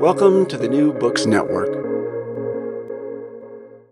Welcome 0.00 0.46
to 0.46 0.56
the 0.56 0.66
New 0.66 0.94
Books 0.94 1.26
Network. 1.26 1.74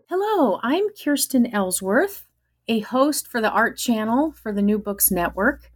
Hello, 0.09 0.59
I'm 0.63 0.89
Kirstin 0.89 1.53
Ellsworth, 1.53 2.27
a 2.67 2.81
host 2.81 3.29
for 3.29 3.43
the 3.43 3.51
Art 3.51 3.77
Channel 3.77 4.33
for 4.33 4.51
the 4.51 4.63
New 4.63 4.79
Books 4.79 5.11
Network. 5.11 5.71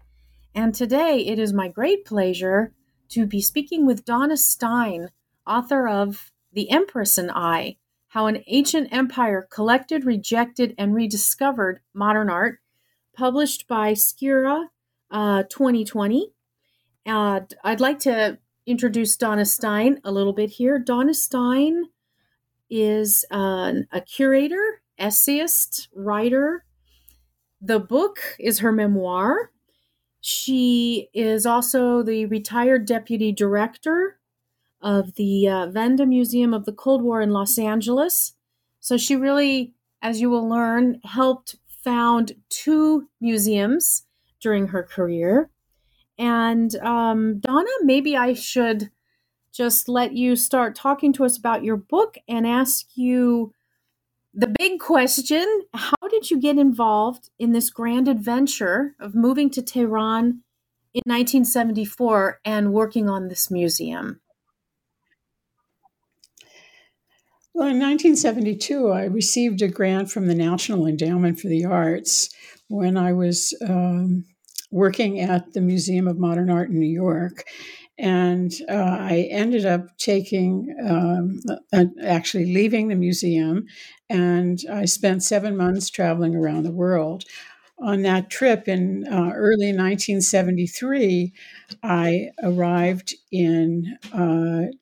And 0.55 0.75
today 0.75 1.19
it 1.27 1.39
is 1.39 1.53
my 1.53 1.69
great 1.69 2.07
pleasure 2.07 2.73
to 3.11 3.27
be 3.27 3.43
speaking 3.43 3.85
with 3.85 4.07
Donna 4.07 4.39
Stein, 4.39 5.11
author 5.47 5.87
of 5.87 6.33
The 6.51 6.71
Empress 6.71 7.19
and 7.19 7.31
I 7.31 7.77
How 8.09 8.25
an 8.25 8.43
Ancient 8.47 8.91
Empire 8.91 9.47
Collected, 9.51 10.07
Rejected, 10.07 10.75
and 10.79 10.95
Rediscovered 10.95 11.81
Modern 11.93 12.31
Art, 12.31 12.61
published 13.15 13.69
by 13.69 13.93
Skira 13.93 14.69
uh, 15.11 15.43
2020. 15.43 16.33
Uh, 17.05 17.41
I'd 17.63 17.81
like 17.81 17.99
to 17.99 18.39
introduce 18.67 19.17
Donna 19.17 19.45
Stein 19.45 20.01
a 20.05 20.13
little 20.13 20.33
bit 20.33 20.51
here. 20.51 20.79
Donna 20.79 21.15
Stein 21.15 21.85
is 22.71 23.25
a 23.31 24.03
curator, 24.07 24.83
essayist, 24.99 25.89
writer. 25.95 26.65
The 27.61 27.79
book 27.79 28.19
is 28.39 28.61
her 28.61 28.73
memoir. 28.73 29.51
She 30.21 31.09
is 31.13 31.45
also 31.47 32.03
the 32.03 32.27
retired 32.27 32.87
deputy 32.87 33.33
director 33.33 34.19
of 34.81 35.15
the 35.15 35.49
uh, 35.49 35.67
Wende 35.69 36.07
Museum 36.07 36.55
of 36.55 36.65
the 36.65 36.73
Cold 36.73 37.03
War 37.03 37.21
in 37.21 37.31
Los 37.31 37.59
Angeles. 37.59 38.35
So 38.81 38.97
she 38.97 39.15
really, 39.17 39.75
as 40.01 40.21
you 40.21 40.29
will 40.31 40.49
learn, 40.49 41.01
helped 41.05 41.57
found 41.85 42.33
two 42.49 43.09
museums 43.21 44.05
during 44.41 44.69
her 44.69 44.83
career. 44.83 45.51
And 46.23 46.77
um, 46.77 47.41
Donna, 47.41 47.69
maybe 47.83 48.17
I 48.17 48.33
should 48.33 48.93
just 49.53 49.89
let 49.89 50.13
you 50.13 50.37
start 50.37 50.77
talking 50.77 51.13
to 51.15 51.25
us 51.25 51.37
about 51.37 51.65
your 51.65 51.77
book 51.77 52.17
and 52.29 52.47
ask 52.47 52.87
you 52.95 53.53
the 54.33 54.55
big 54.57 54.79
question 54.79 55.45
How 55.75 56.09
did 56.09 56.31
you 56.31 56.39
get 56.41 56.59
involved 56.59 57.31
in 57.41 57.51
this 57.51 57.71
grand 57.71 58.07
adventure 58.07 58.95
of 59.01 59.17
moving 59.17 59.51
to 59.51 59.63
Tehran 59.63 60.45
in 60.95 61.03
1974 61.07 62.39
and 62.45 62.73
working 62.73 63.09
on 63.09 63.27
this 63.27 63.51
museum? 63.51 64.21
Well, 67.53 67.67
in 67.67 67.81
1972, 67.81 68.93
I 68.93 69.07
received 69.07 69.61
a 69.61 69.67
grant 69.67 70.09
from 70.09 70.29
the 70.29 70.37
National 70.37 70.87
Endowment 70.87 71.41
for 71.41 71.49
the 71.49 71.65
Arts 71.65 72.31
when 72.69 72.97
I 72.97 73.13
was 73.13 73.53
um, 73.61 74.25
working 74.73 75.21
at 75.21 75.53
the 75.53 75.61
Museum 75.61 76.09
of 76.09 76.19
Modern 76.19 76.51
Art 76.51 76.71
in 76.71 76.81
New 76.81 76.87
York. 76.87 77.45
And 77.99 78.53
uh, 78.69 78.75
I 79.01 79.29
ended 79.31 79.67
up 79.67 79.97
taking, 79.99 80.75
um, 80.89 81.41
uh, 81.73 81.85
actually 82.03 82.53
leaving 82.53 82.89
the 82.89 82.97
museum, 82.97 83.67
and 84.11 84.59
I 84.73 84.87
spent 84.87 85.23
seven 85.23 85.57
months 85.57 85.91
traveling 85.91 86.35
around 86.35 86.65
the 86.65 86.73
world. 86.73 87.25
On 87.79 88.03
that 88.03 88.31
trip 88.31 88.69
in 88.69 89.07
uh, 89.09 89.33
early 89.35 89.73
1973, 89.75 91.33
I 91.83 92.31
arrived 92.43 93.15
in 93.33 93.99
uh, 94.13 94.73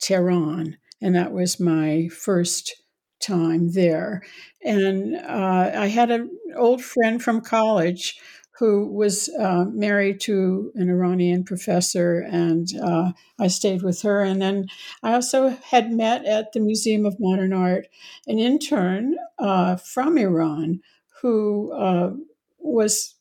Tehran, 0.00 0.76
and 1.00 1.14
that 1.14 1.32
was 1.32 1.60
my 1.60 2.08
first 2.08 2.82
time 3.20 3.72
there. 3.72 4.22
And 4.64 5.16
uh, 5.16 5.70
I 5.74 5.86
had 5.88 6.10
an 6.10 6.30
old 6.56 6.82
friend 6.82 7.22
from 7.22 7.40
college 7.42 8.18
who 8.60 8.86
was 8.86 9.30
uh, 9.40 9.64
married 9.72 10.20
to 10.20 10.70
an 10.74 10.90
Iranian 10.90 11.42
professor, 11.44 12.20
and 12.20 12.68
uh, 12.82 13.12
I 13.38 13.46
stayed 13.46 13.82
with 13.82 14.02
her. 14.02 14.22
And 14.22 14.40
then 14.40 14.66
I 15.02 15.14
also 15.14 15.56
had 15.70 15.90
met 15.90 16.26
at 16.26 16.52
the 16.52 16.60
Museum 16.60 17.06
of 17.06 17.18
Modern 17.18 17.54
Art 17.54 17.88
an 18.26 18.38
intern 18.38 19.16
uh, 19.38 19.76
from 19.76 20.18
Iran 20.18 20.80
who 21.22 21.72
uh, 21.72 22.10
was 22.58 23.14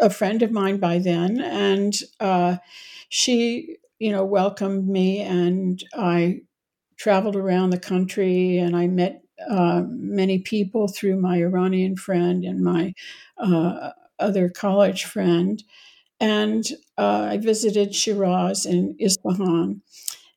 a 0.00 0.10
friend 0.10 0.42
of 0.42 0.50
mine 0.50 0.78
by 0.78 0.98
then, 0.98 1.40
and 1.40 1.94
uh, 2.18 2.56
she, 3.08 3.76
you 4.00 4.10
know, 4.10 4.24
welcomed 4.24 4.88
me, 4.88 5.20
and 5.20 5.84
I 5.96 6.40
traveled 6.96 7.36
around 7.36 7.70
the 7.70 7.78
country, 7.78 8.58
and 8.58 8.76
I 8.76 8.88
met 8.88 9.22
uh, 9.48 9.82
many 9.88 10.40
people 10.40 10.88
through 10.88 11.20
my 11.20 11.36
Iranian 11.36 11.96
friend 11.96 12.44
and 12.44 12.60
my 12.60 12.92
uh, 13.38 13.90
other 14.24 14.48
college 14.48 15.04
friend. 15.04 15.62
And 16.20 16.64
uh, 16.98 17.28
I 17.32 17.38
visited 17.38 17.94
Shiraz 17.94 18.66
and 18.66 18.96
Isfahan. 19.00 19.82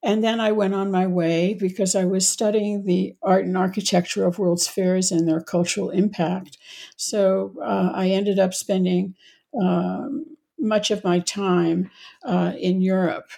And 0.04 0.24
then 0.24 0.40
I 0.40 0.52
went 0.52 0.74
on 0.76 0.92
my 0.92 1.08
way 1.08 1.54
because 1.54 1.96
I 1.96 2.06
was 2.06 2.30
studying 2.30 2.86
the 2.86 3.16
art 3.22 3.46
and 3.46 3.58
architecture 3.58 4.26
of 4.26 4.40
World's 4.40 4.68
Fairs 4.68 5.12
and 5.12 5.28
their 5.28 5.42
cultural 5.42 5.90
impact. 5.90 6.58
So 6.98 7.54
uh, 7.62 7.92
I 7.94 8.10
ended 8.10 8.40
up 8.40 8.54
spending 8.54 9.16
um, 9.60 10.26
much 10.60 10.92
of 10.92 11.04
my 11.04 11.20
time 11.20 11.90
uh, 12.24 12.54
in 12.60 12.82
Europe. 12.82 13.30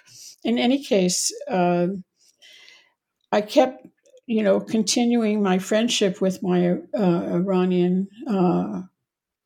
In 0.44 0.58
any 0.58 0.82
case, 0.84 1.32
uh, 1.48 1.88
I 3.32 3.40
kept, 3.40 3.86
you 4.26 4.42
know, 4.42 4.60
continuing 4.60 5.42
my 5.42 5.58
friendship 5.58 6.20
with 6.20 6.42
my 6.42 6.78
uh, 6.96 7.22
Iranian 7.38 8.08
uh, 8.26 8.82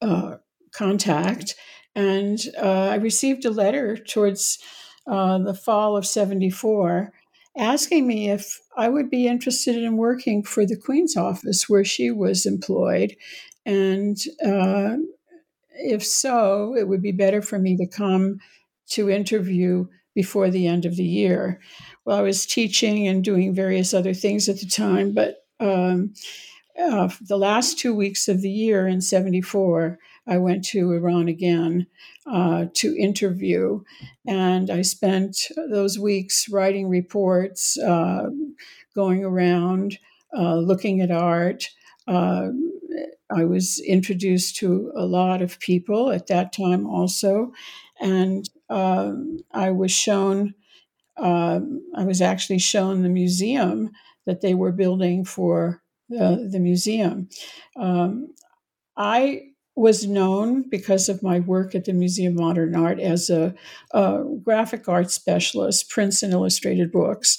uh, 0.02 0.36
contact. 0.74 1.54
And 1.94 2.40
uh, 2.60 2.88
I 2.88 2.96
received 2.96 3.44
a 3.44 3.50
letter 3.50 3.96
towards 3.96 4.58
uh, 5.06 5.38
the 5.38 5.54
fall 5.54 5.96
of 5.96 6.06
74 6.06 7.12
asking 7.56 8.06
me 8.06 8.30
if 8.30 8.60
I 8.76 8.88
would 8.88 9.10
be 9.10 9.26
interested 9.26 9.76
in 9.76 9.96
working 9.96 10.42
for 10.42 10.66
the 10.66 10.76
Queen's 10.76 11.16
office 11.16 11.68
where 11.68 11.84
she 11.84 12.10
was 12.10 12.46
employed. 12.46 13.14
And 13.64 14.16
uh, 14.44 14.96
if 15.76 16.04
so, 16.04 16.74
it 16.76 16.88
would 16.88 17.02
be 17.02 17.12
better 17.12 17.42
for 17.42 17.58
me 17.58 17.76
to 17.76 17.86
come 17.86 18.38
to 18.90 19.08
interview 19.08 19.86
before 20.14 20.50
the 20.50 20.66
end 20.66 20.84
of 20.84 20.96
the 20.96 21.04
year. 21.04 21.60
Well, 22.04 22.18
I 22.18 22.22
was 22.22 22.46
teaching 22.46 23.06
and 23.06 23.24
doing 23.24 23.54
various 23.54 23.94
other 23.94 24.14
things 24.14 24.48
at 24.48 24.60
the 24.60 24.66
time, 24.66 25.12
but 25.12 25.44
um, 25.60 26.14
uh, 26.80 27.08
the 27.20 27.38
last 27.38 27.78
two 27.78 27.94
weeks 27.94 28.28
of 28.28 28.42
the 28.42 28.50
year 28.50 28.86
in 28.86 29.00
74, 29.00 29.98
I 30.26 30.38
went 30.38 30.64
to 30.66 30.92
Iran 30.92 31.28
again 31.28 31.86
uh, 32.26 32.66
to 32.74 32.96
interview. 32.96 33.82
And 34.26 34.70
I 34.70 34.82
spent 34.82 35.38
those 35.70 35.98
weeks 35.98 36.48
writing 36.48 36.88
reports, 36.88 37.78
uh, 37.78 38.30
going 38.94 39.24
around, 39.24 39.98
uh, 40.36 40.56
looking 40.56 41.00
at 41.00 41.10
art. 41.10 41.68
Uh, 42.08 42.48
I 43.30 43.44
was 43.44 43.80
introduced 43.80 44.56
to 44.56 44.92
a 44.96 45.04
lot 45.04 45.42
of 45.42 45.60
people 45.60 46.10
at 46.10 46.26
that 46.28 46.52
time 46.52 46.86
also. 46.86 47.52
And 48.00 48.48
um, 48.68 49.38
I 49.52 49.70
was 49.70 49.92
shown, 49.92 50.54
um, 51.16 51.82
I 51.96 52.04
was 52.04 52.20
actually 52.20 52.58
shown 52.58 53.02
the 53.02 53.08
museum 53.08 53.90
that 54.26 54.40
they 54.40 54.54
were 54.54 54.72
building 54.72 55.24
for 55.24 55.82
uh, 56.12 56.36
the 56.50 56.60
museum. 56.60 57.28
Um, 57.76 58.34
I 58.96 59.42
was 59.76 60.06
known 60.06 60.68
because 60.68 61.08
of 61.08 61.22
my 61.22 61.40
work 61.40 61.74
at 61.74 61.84
the 61.84 61.92
Museum 61.92 62.34
of 62.34 62.40
Modern 62.40 62.76
Art 62.76 63.00
as 63.00 63.28
a, 63.28 63.54
a 63.90 64.22
graphic 64.42 64.88
art 64.88 65.10
specialist, 65.10 65.90
prints 65.90 66.22
and 66.22 66.32
illustrated 66.32 66.92
books. 66.92 67.38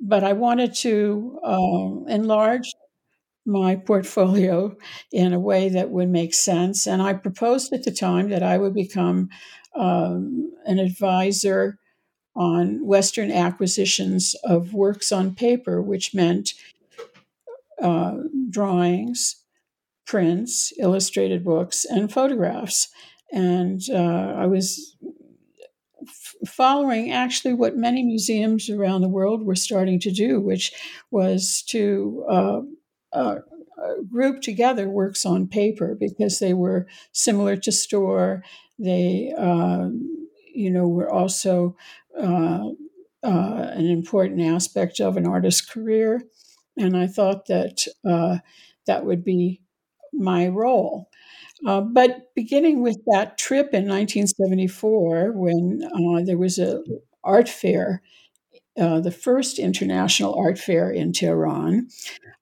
But 0.00 0.24
I 0.24 0.32
wanted 0.32 0.74
to 0.76 1.38
uh, 1.44 2.12
enlarge 2.12 2.72
my 3.46 3.76
portfolio 3.76 4.76
in 5.12 5.32
a 5.32 5.40
way 5.40 5.68
that 5.68 5.90
would 5.90 6.08
make 6.08 6.34
sense. 6.34 6.86
And 6.86 7.00
I 7.00 7.14
proposed 7.14 7.72
at 7.72 7.84
the 7.84 7.92
time 7.92 8.28
that 8.30 8.42
I 8.42 8.58
would 8.58 8.74
become 8.74 9.28
um, 9.74 10.52
an 10.66 10.78
advisor 10.78 11.78
on 12.34 12.84
Western 12.86 13.32
acquisitions 13.32 14.34
of 14.44 14.74
works 14.74 15.10
on 15.10 15.34
paper, 15.34 15.80
which 15.80 16.14
meant 16.14 16.50
uh, 17.82 18.14
drawings, 18.50 19.42
prints, 20.06 20.72
illustrated 20.78 21.44
books, 21.44 21.84
and 21.84 22.12
photographs. 22.12 22.88
And 23.30 23.80
uh, 23.92 24.34
I 24.36 24.46
was 24.46 24.96
f- 26.02 26.34
following 26.46 27.12
actually 27.12 27.54
what 27.54 27.76
many 27.76 28.02
museums 28.02 28.70
around 28.70 29.02
the 29.02 29.08
world 29.08 29.44
were 29.44 29.56
starting 29.56 30.00
to 30.00 30.10
do, 30.10 30.40
which 30.40 30.72
was 31.10 31.62
to 31.68 32.24
uh, 32.30 32.60
uh, 33.12 33.36
group 34.10 34.40
together 34.40 34.88
works 34.88 35.24
on 35.26 35.46
paper 35.46 35.94
because 35.98 36.38
they 36.38 36.54
were 36.54 36.86
similar 37.12 37.56
to 37.56 37.70
store. 37.70 38.42
They, 38.78 39.32
um, 39.36 40.26
you 40.54 40.70
know, 40.70 40.88
were 40.88 41.12
also 41.12 41.76
uh, 42.18 42.70
an 43.22 43.86
important 43.86 44.40
aspect 44.40 45.00
of 45.00 45.16
an 45.16 45.26
artist's 45.26 45.60
career. 45.60 46.22
And 46.78 46.96
I 46.96 47.06
thought 47.06 47.46
that 47.46 47.86
uh, 48.08 48.38
that 48.86 49.04
would 49.04 49.24
be 49.24 49.60
my 50.12 50.48
role. 50.48 51.08
Uh, 51.66 51.80
but 51.80 52.34
beginning 52.34 52.82
with 52.82 52.98
that 53.06 53.36
trip 53.36 53.74
in 53.74 53.88
1974, 53.88 55.32
when 55.32 55.82
uh, 55.82 56.22
there 56.24 56.38
was 56.38 56.58
a 56.58 56.82
art 57.24 57.48
fair, 57.48 58.02
uh, 58.80 59.00
the 59.00 59.10
first 59.10 59.58
international 59.58 60.34
art 60.34 60.58
fair 60.58 60.90
in 60.90 61.12
Tehran, 61.12 61.88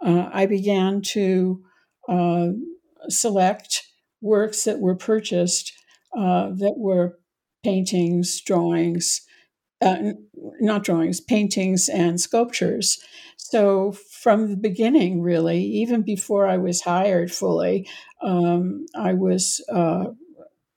uh, 0.04 0.28
I 0.32 0.46
began 0.46 1.00
to 1.12 1.64
uh, 2.08 2.48
select 3.08 3.84
works 4.20 4.64
that 4.64 4.80
were 4.80 4.96
purchased 4.96 5.72
uh, 6.16 6.50
that 6.50 6.74
were 6.76 7.18
paintings, 7.64 8.40
drawings, 8.42 9.22
not 9.80 10.84
drawings, 10.84 11.20
paintings, 11.20 11.88
and 11.88 12.20
sculptures. 12.20 12.98
So 13.36 13.92
from 14.26 14.50
the 14.50 14.56
beginning, 14.56 15.22
really, 15.22 15.62
even 15.62 16.02
before 16.02 16.48
I 16.48 16.56
was 16.56 16.80
hired 16.80 17.30
fully, 17.30 17.88
um, 18.20 18.86
I 18.92 19.12
was 19.12 19.64
uh, 19.72 20.06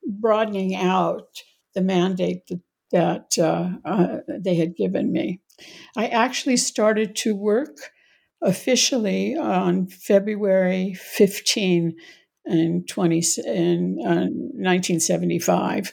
broadening 0.05 0.75
out 0.75 1.41
the 1.73 1.81
mandate 1.81 2.45
that, 2.45 2.61
that 2.91 3.39
uh, 3.43 3.69
uh, 3.83 4.17
they 4.27 4.53
had 4.53 4.75
given 4.75 5.11
me. 5.11 5.41
I 5.97 6.09
actually 6.09 6.57
started 6.57 7.15
to 7.15 7.35
work 7.35 7.75
officially 8.43 9.35
on 9.35 9.87
February 9.87 10.93
15 10.93 11.95
in, 12.45 12.85
20, 12.85 13.23
in 13.47 13.95
1975. 13.95 15.91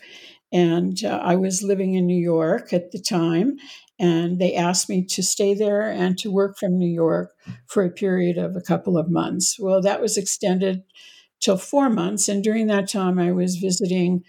And 0.52 1.02
uh, 1.02 1.20
I 1.22 1.36
was 1.36 1.62
living 1.62 1.94
in 1.94 2.06
New 2.06 2.20
York 2.20 2.74
at 2.74 2.92
the 2.92 3.00
time, 3.00 3.56
and 3.98 4.38
they 4.38 4.54
asked 4.54 4.88
me 4.88 5.04
to 5.04 5.22
stay 5.22 5.54
there 5.54 5.90
and 5.90 6.18
to 6.18 6.30
work 6.30 6.58
from 6.58 6.78
New 6.78 6.90
York 6.90 7.32
for 7.66 7.84
a 7.84 7.90
period 7.90 8.36
of 8.36 8.56
a 8.56 8.60
couple 8.60 8.98
of 8.98 9.10
months. 9.10 9.56
Well, 9.58 9.80
that 9.82 10.00
was 10.00 10.16
extended 10.16 10.82
till 11.40 11.56
four 11.56 11.88
months, 11.88 12.28
and 12.28 12.42
during 12.42 12.66
that 12.68 12.88
time, 12.88 13.18
I 13.18 13.32
was 13.32 13.56
visiting 13.56 14.22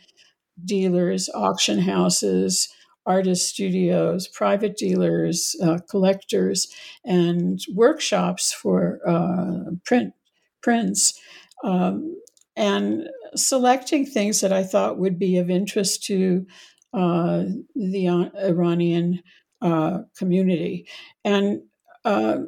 dealers, 0.64 1.30
auction 1.34 1.80
houses, 1.80 2.70
artist 3.06 3.48
studios, 3.48 4.28
private 4.28 4.76
dealers, 4.76 5.56
uh, 5.64 5.80
collectors, 5.90 6.68
and 7.06 7.60
workshops 7.74 8.52
for 8.52 9.00
uh, 9.08 9.72
print 9.86 10.14
prints. 10.62 11.20
Um, 11.64 12.22
and 12.56 13.08
selecting 13.36 14.06
things 14.06 14.42
that 14.42 14.52
I 14.52 14.64
thought 14.64 14.98
would 14.98 15.18
be 15.18 15.38
of 15.38 15.50
interest 15.50 16.04
to 16.06 16.46
uh, 16.94 17.44
the 17.76 18.08
Iranian 18.44 19.22
uh, 19.62 20.00
community. 20.18 20.88
And 21.24 21.64
uh, 22.06 22.40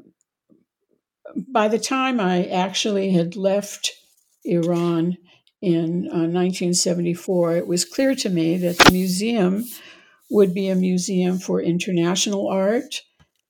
by 1.48 1.68
the 1.68 1.80
time 1.80 2.20
I 2.20 2.46
actually 2.46 3.12
had 3.12 3.36
left 3.36 3.92
Iran 4.44 5.18
in 5.62 6.04
1974, 6.06 7.52
uh, 7.52 7.54
it 7.56 7.68
was 7.68 7.86
clear 7.86 8.16
to 8.16 8.30
me 8.30 8.58
that 8.58 8.78
the 8.78 8.92
museum 8.92 9.66
would 10.30 10.54
be 10.54 10.70
a 10.70 10.76
museum 10.76 11.40
for 11.40 11.62
international 11.62 12.48
art 12.48 13.02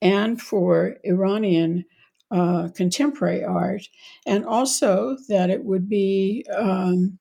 and 0.01 0.41
for 0.41 0.95
Iranian 1.03 1.85
uh, 2.31 2.69
contemporary 2.75 3.43
art, 3.43 3.81
and 4.25 4.45
also 4.45 5.17
that 5.27 5.49
it 5.49 5.63
would 5.65 5.89
be 5.89 6.45
um, 6.55 7.19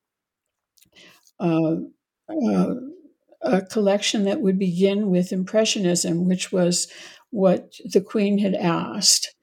uh, 1.40 1.76
uh, 2.28 2.74
a 3.40 3.62
collection 3.62 4.24
that 4.24 4.40
would 4.40 4.58
begin 4.58 5.10
with 5.10 5.32
Impressionism, 5.32 6.26
which 6.26 6.52
was 6.52 6.88
what 7.30 7.74
the 7.84 8.00
Queen 8.00 8.38
had 8.38 8.54
asked. 8.54 9.34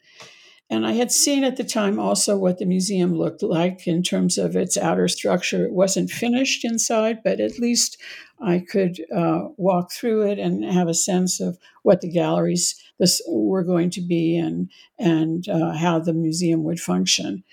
And 0.69 0.85
I 0.85 0.93
had 0.93 1.11
seen 1.11 1.43
at 1.43 1.57
the 1.57 1.63
time 1.63 1.99
also 1.99 2.37
what 2.37 2.57
the 2.57 2.65
museum 2.65 3.13
looked 3.13 3.43
like 3.43 3.87
in 3.87 4.01
terms 4.01 4.39
of 4.39 4.55
its 4.55 4.77
outer 4.77 5.07
structure. 5.07 5.63
It 5.63 5.73
wasn't 5.73 6.09
finished 6.09 6.65
inside, 6.65 7.19
but 7.23 7.39
at 7.39 7.59
least 7.59 8.01
I 8.41 8.59
could 8.59 8.99
uh, 9.15 9.49
walk 9.57 9.91
through 9.91 10.23
it 10.23 10.39
and 10.39 10.65
have 10.65 10.87
a 10.87 10.93
sense 10.95 11.39
of 11.39 11.59
what 11.83 12.01
the 12.01 12.11
galleries 12.11 12.81
this, 12.99 13.21
were 13.27 13.63
going 13.63 13.91
to 13.91 14.01
be 14.01 14.37
and 14.37 14.69
and 14.97 15.47
uh, 15.47 15.73
how 15.73 15.99
the 15.99 16.13
museum 16.13 16.63
would 16.63 16.79
function. 16.79 17.43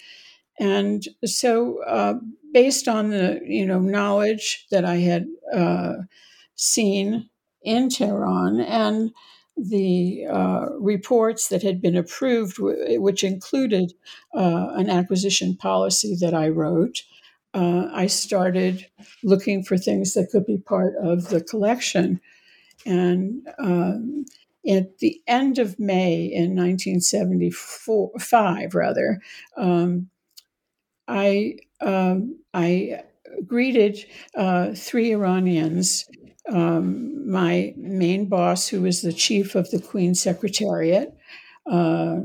And 0.58 1.06
so, 1.24 1.82
uh, 1.84 2.14
based 2.52 2.88
on 2.88 3.10
the 3.10 3.40
you 3.44 3.66
know 3.66 3.78
knowledge 3.78 4.66
that 4.70 4.84
I 4.84 4.96
had 4.96 5.26
uh, 5.52 5.94
seen 6.62 7.28
in 7.62 7.88
Tehran 7.88 8.60
and 8.60 9.10
the 9.56 10.26
uh, 10.30 10.66
reports 10.78 11.48
that 11.48 11.62
had 11.62 11.80
been 11.82 11.96
approved, 11.96 12.58
which 12.58 13.24
included 13.24 13.92
uh, 14.34 14.68
an 14.74 14.88
acquisition 14.88 15.56
policy 15.56 16.16
that 16.20 16.34
I 16.34 16.48
wrote, 16.48 17.02
uh, 17.52 17.88
I 17.92 18.06
started 18.06 18.86
looking 19.22 19.62
for 19.62 19.76
things 19.76 20.14
that 20.14 20.30
could 20.30 20.46
be 20.46 20.56
part 20.56 20.94
of 21.02 21.28
the 21.28 21.42
collection. 21.42 22.18
And 22.86 23.46
um, 23.58 24.24
at 24.66 24.96
the 24.98 25.20
end 25.26 25.58
of 25.58 25.78
May 25.78 26.24
in 26.24 26.56
1975, 26.56 28.74
rather, 28.74 29.20
um, 29.56 30.08
I 31.06 31.58
um, 31.80 32.38
I 32.54 33.02
greeted 33.46 34.04
uh, 34.34 34.72
three 34.74 35.12
Iranians 35.12 36.08
um, 36.50 37.30
my 37.30 37.74
main 37.76 38.26
boss, 38.26 38.68
who 38.68 38.82
was 38.82 39.02
the 39.02 39.12
chief 39.12 39.54
of 39.54 39.70
the 39.70 39.80
Queen's 39.80 40.20
Secretariat, 40.20 41.16
uh, 41.70 42.16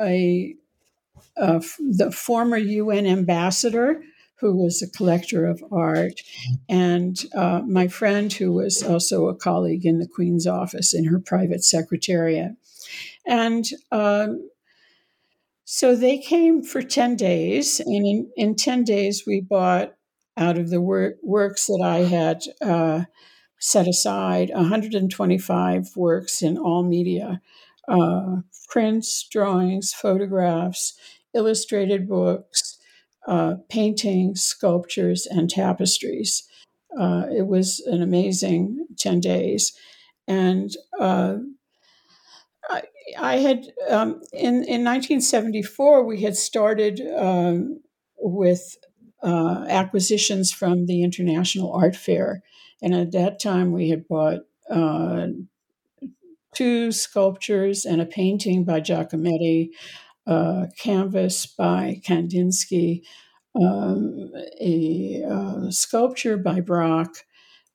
a, 0.00 0.54
the 1.36 2.10
former 2.12 2.56
UN 2.56 3.06
ambassador, 3.06 4.02
who 4.36 4.56
was 4.56 4.80
a 4.82 4.90
collector 4.90 5.46
of 5.46 5.62
art, 5.72 6.20
and 6.68 7.24
uh, 7.34 7.60
my 7.66 7.88
friend, 7.88 8.32
who 8.32 8.52
was 8.52 8.82
also 8.82 9.26
a 9.26 9.34
colleague 9.34 9.84
in 9.84 9.98
the 9.98 10.06
Queen's 10.06 10.46
office 10.46 10.94
in 10.94 11.04
her 11.04 11.18
private 11.18 11.64
secretariat. 11.64 12.52
And 13.26 13.64
um, 13.90 14.48
so 15.64 15.96
they 15.96 16.18
came 16.18 16.62
for 16.62 16.82
10 16.82 17.16
days, 17.16 17.80
and 17.80 18.06
in, 18.06 18.30
in 18.36 18.54
10 18.54 18.84
days, 18.84 19.24
we 19.26 19.40
bought 19.40 19.94
out 20.36 20.56
of 20.56 20.70
the 20.70 20.80
wor- 20.80 21.16
works 21.22 21.66
that 21.66 21.82
I 21.84 21.98
had 21.98 22.42
uh, 22.62 23.04
set 23.58 23.88
aside 23.88 24.50
125 24.54 25.96
works 25.96 26.42
in 26.42 26.56
all 26.58 26.82
media 26.82 27.40
uh, 27.88 28.36
prints, 28.68 29.26
drawings, 29.30 29.92
photographs, 29.92 30.98
illustrated 31.34 32.08
books, 32.08 32.78
uh, 33.26 33.54
paintings, 33.68 34.42
sculptures, 34.42 35.26
and 35.26 35.50
tapestries. 35.50 36.44
Uh, 36.98 37.24
it 37.34 37.46
was 37.46 37.80
an 37.80 38.02
amazing 38.02 38.86
10 38.98 39.20
days. 39.20 39.72
And 40.26 40.70
uh, 40.98 41.36
I, 42.68 42.82
I, 43.18 43.36
had, 43.36 43.66
um, 43.88 44.20
in, 44.32 44.64
in 44.64 44.84
1974, 44.84 46.04
we 46.04 46.22
had 46.22 46.36
started 46.36 47.00
um, 47.16 47.80
with 48.18 48.76
uh, 49.22 49.64
acquisitions 49.68 50.52
from 50.52 50.86
the 50.86 51.02
International 51.02 51.72
Art 51.72 51.96
Fair 51.96 52.42
and 52.82 52.94
at 52.94 53.12
that 53.12 53.40
time, 53.40 53.72
we 53.72 53.88
had 53.88 54.06
bought 54.06 54.40
uh, 54.70 55.26
two 56.54 56.92
sculptures 56.92 57.84
and 57.84 58.00
a 58.00 58.06
painting 58.06 58.64
by 58.64 58.80
Giacometti, 58.80 59.70
a 60.26 60.68
canvas 60.78 61.46
by 61.46 62.00
Kandinsky, 62.06 63.02
um, 63.54 64.32
a 64.60 65.24
uh, 65.28 65.70
sculpture 65.70 66.36
by 66.36 66.60
Braque, 66.60 67.24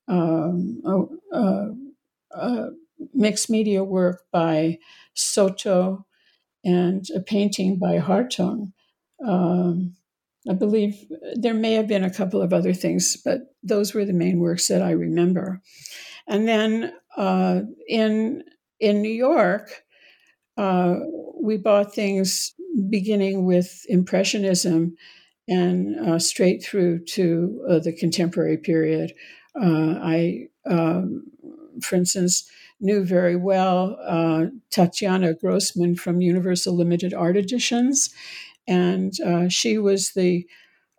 um, 0.07 0.81
a, 2.36 2.69
mixed 3.13 3.50
media 3.50 3.83
work 3.83 4.24
by 4.31 4.79
Soto, 5.13 6.05
and 6.63 7.05
a 7.15 7.19
painting 7.19 7.77
by 7.77 8.00
Hartung. 8.00 8.72
Um, 9.25 9.95
I 10.50 10.53
believe 10.53 10.95
there 11.35 11.53
may 11.53 11.73
have 11.73 11.88
been 11.88 12.03
a 12.03 12.13
couple 12.13 12.41
of 12.41 12.51
other 12.51 12.73
things, 12.73 13.17
but 13.23 13.55
those 13.62 13.93
were 13.93 14.05
the 14.05 14.13
main 14.13 14.39
works 14.39 14.67
that 14.67 14.81
I 14.81 14.91
remember. 14.91 15.62
And 16.27 16.47
then 16.47 16.93
uh, 17.15 17.62
in 17.88 18.43
in 18.79 19.01
New 19.01 19.12
York, 19.12 19.83
uh, 20.57 20.95
we 21.41 21.57
bought 21.57 21.93
things 21.93 22.53
beginning 22.89 23.45
with 23.45 23.85
Impressionism 23.88 24.95
and 25.47 26.00
uh, 26.00 26.19
straight 26.19 26.63
through 26.63 27.03
to 27.05 27.65
uh, 27.69 27.79
the 27.79 27.93
contemporary 27.93 28.57
period. 28.57 29.13
Uh, 29.55 30.00
I, 30.01 30.47
um, 30.65 31.25
for 31.81 31.95
instance, 31.95 32.50
knew 32.79 33.03
very 33.03 33.35
well 33.35 33.97
uh, 34.03 34.45
Tatyana 34.71 35.35
Grosman 35.39 35.97
from 35.97 36.21
Universal 36.21 36.75
Limited 36.75 37.13
Art 37.13 37.38
Editions, 37.38 38.13
and 38.67 39.13
uh, 39.25 39.50
she 39.50 39.77
was 39.77 40.12
the 40.13 40.46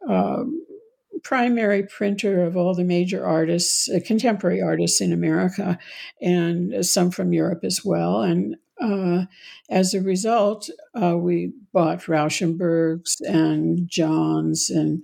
um, 0.09 0.65
primary 1.23 1.83
printer 1.83 2.43
of 2.45 2.57
all 2.57 2.75
the 2.75 2.85
major 2.85 3.25
artists, 3.25 3.89
uh, 3.89 3.99
contemporary 4.05 4.61
artists 4.61 5.01
in 5.01 5.13
America, 5.13 5.79
and 6.21 6.85
some 6.85 7.11
from 7.11 7.33
Europe 7.33 7.65
as 7.65 7.85
well. 7.85 8.23
And 8.23 8.57
uh, 8.81 9.25
as 9.71 9.95
a 9.95 10.03
result, 10.03 10.69
uh, 11.01 11.17
we 11.17 11.53
bought 11.73 12.01
Rauschenbergs 12.01 13.21
and 13.27 13.89
Johns 13.89 14.69
and 14.69 15.03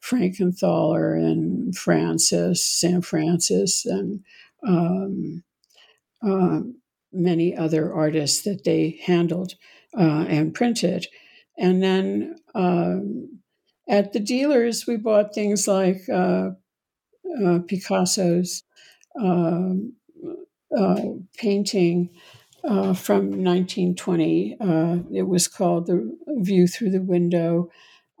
Frankenthaler 0.00 1.14
and 1.14 1.76
Francis, 1.76 2.64
Sam 2.64 3.02
Francis, 3.02 3.84
and 3.84 4.22
um, 4.66 5.42
uh, 6.22 6.60
many 7.12 7.56
other 7.56 7.92
artists 7.92 8.42
that 8.42 8.64
they 8.64 9.00
handled 9.04 9.54
uh, 9.96 10.24
and 10.28 10.54
printed. 10.54 11.06
And 11.58 11.82
then 11.82 12.36
um, 12.54 13.40
at 13.88 14.12
the 14.12 14.20
dealers, 14.20 14.86
we 14.86 14.96
bought 14.96 15.34
things 15.34 15.66
like 15.66 16.02
uh, 16.12 16.50
uh, 17.44 17.58
Picasso's 17.66 18.62
um, 19.20 19.94
uh, 20.76 21.00
painting 21.36 22.10
uh, 22.64 22.94
from 22.94 23.42
1920. 23.42 24.56
Uh, 24.60 24.98
it 25.12 25.26
was 25.26 25.48
called 25.48 25.86
The 25.86 26.16
View 26.26 26.66
Through 26.68 26.90
the 26.90 27.02
Window 27.02 27.70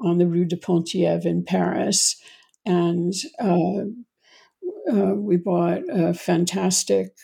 on 0.00 0.18
the 0.18 0.26
Rue 0.26 0.44
de 0.44 0.56
Penthièvre 0.56 1.26
in 1.26 1.44
Paris. 1.44 2.16
And 2.64 3.12
uh, 3.38 3.84
we 5.14 5.36
bought 5.36 5.82
a 5.88 6.14
fantastic 6.14 7.16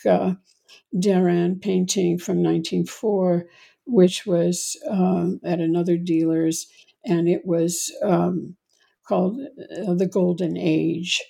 Derain 0.93 1.61
painting 1.61 2.17
from 2.19 2.43
1904 2.43 3.47
which 3.85 4.25
was 4.25 4.77
um, 4.89 5.39
at 5.43 5.59
another 5.59 5.97
dealer's, 5.97 6.67
and 7.05 7.27
it 7.29 7.45
was 7.45 7.91
um, 8.03 8.55
called 9.07 9.39
uh, 9.39 9.93
The 9.93 10.07
Golden 10.07 10.57
Age. 10.57 11.21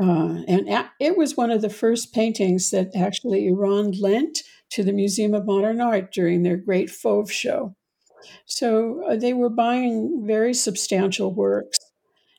Uh, 0.00 0.42
and 0.48 0.88
it 0.98 1.16
was 1.16 1.36
one 1.36 1.50
of 1.50 1.62
the 1.62 1.70
first 1.70 2.12
paintings 2.14 2.70
that 2.70 2.90
actually 2.96 3.46
Iran 3.46 3.92
lent 3.92 4.38
to 4.70 4.82
the 4.82 4.92
Museum 4.92 5.34
of 5.34 5.46
Modern 5.46 5.80
Art 5.80 6.12
during 6.12 6.42
their 6.42 6.56
great 6.56 6.90
Fauve 6.90 7.30
show. 7.30 7.76
So 8.46 9.04
uh, 9.06 9.16
they 9.16 9.32
were 9.32 9.50
buying 9.50 10.24
very 10.26 10.54
substantial 10.54 11.34
works 11.34 11.78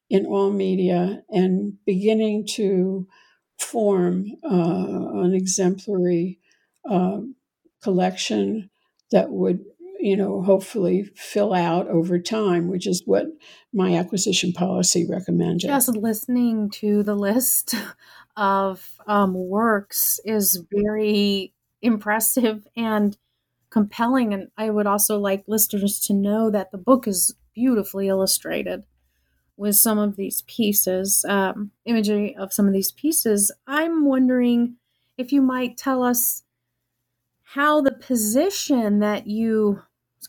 in 0.10 0.26
all 0.26 0.52
media 0.52 1.24
and 1.30 1.74
beginning 1.86 2.46
to 2.56 3.08
form 3.60 4.26
uh, 4.44 5.22
an 5.22 5.34
exemplary 5.34 6.40
uh, 6.90 7.20
collection 7.82 8.70
that 9.14 9.30
would 9.32 9.64
you 10.00 10.18
know 10.18 10.42
hopefully 10.42 11.10
fill 11.16 11.54
out 11.54 11.88
over 11.88 12.20
time 12.20 12.68
which 12.68 12.86
is 12.86 13.04
what 13.06 13.28
my 13.74 13.96
acquisition 13.96 14.52
policy 14.52 15.08
recommended. 15.10 15.68
Just 15.68 15.96
listening 15.96 16.70
to 16.72 17.04
the 17.04 17.16
list 17.16 17.76
of 18.36 19.00
um, 19.08 19.34
works 19.34 20.20
is 20.26 20.64
very 20.72 21.54
impressive 21.82 22.68
and 22.76 23.18
compelling 23.70 24.34
and 24.34 24.50
i 24.56 24.70
would 24.70 24.86
also 24.86 25.18
like 25.18 25.44
listeners 25.48 26.00
to 26.00 26.14
know 26.14 26.52
that 26.52 26.72
the 26.72 26.78
book 26.78 27.08
is 27.08 27.36
beautifully 27.56 28.08
illustrated 28.08 28.84
with 29.58 29.76
some 29.76 29.98
of 29.98 30.16
these 30.16 30.42
pieces 30.44 31.26
um, 31.28 31.72
imagery 31.86 32.36
of 32.36 32.54
some 32.54 32.68
of 32.68 32.74
these 32.74 32.92
pieces. 32.92 33.52
I'm 33.68 34.06
wondering 34.06 34.78
if 35.18 35.32
you 35.32 35.42
might 35.42 35.78
tell 35.78 36.04
us 36.04 36.44
how 37.54 37.82
the 37.82 37.92
position 37.92 38.98
that 39.00 39.28
you 39.28 39.80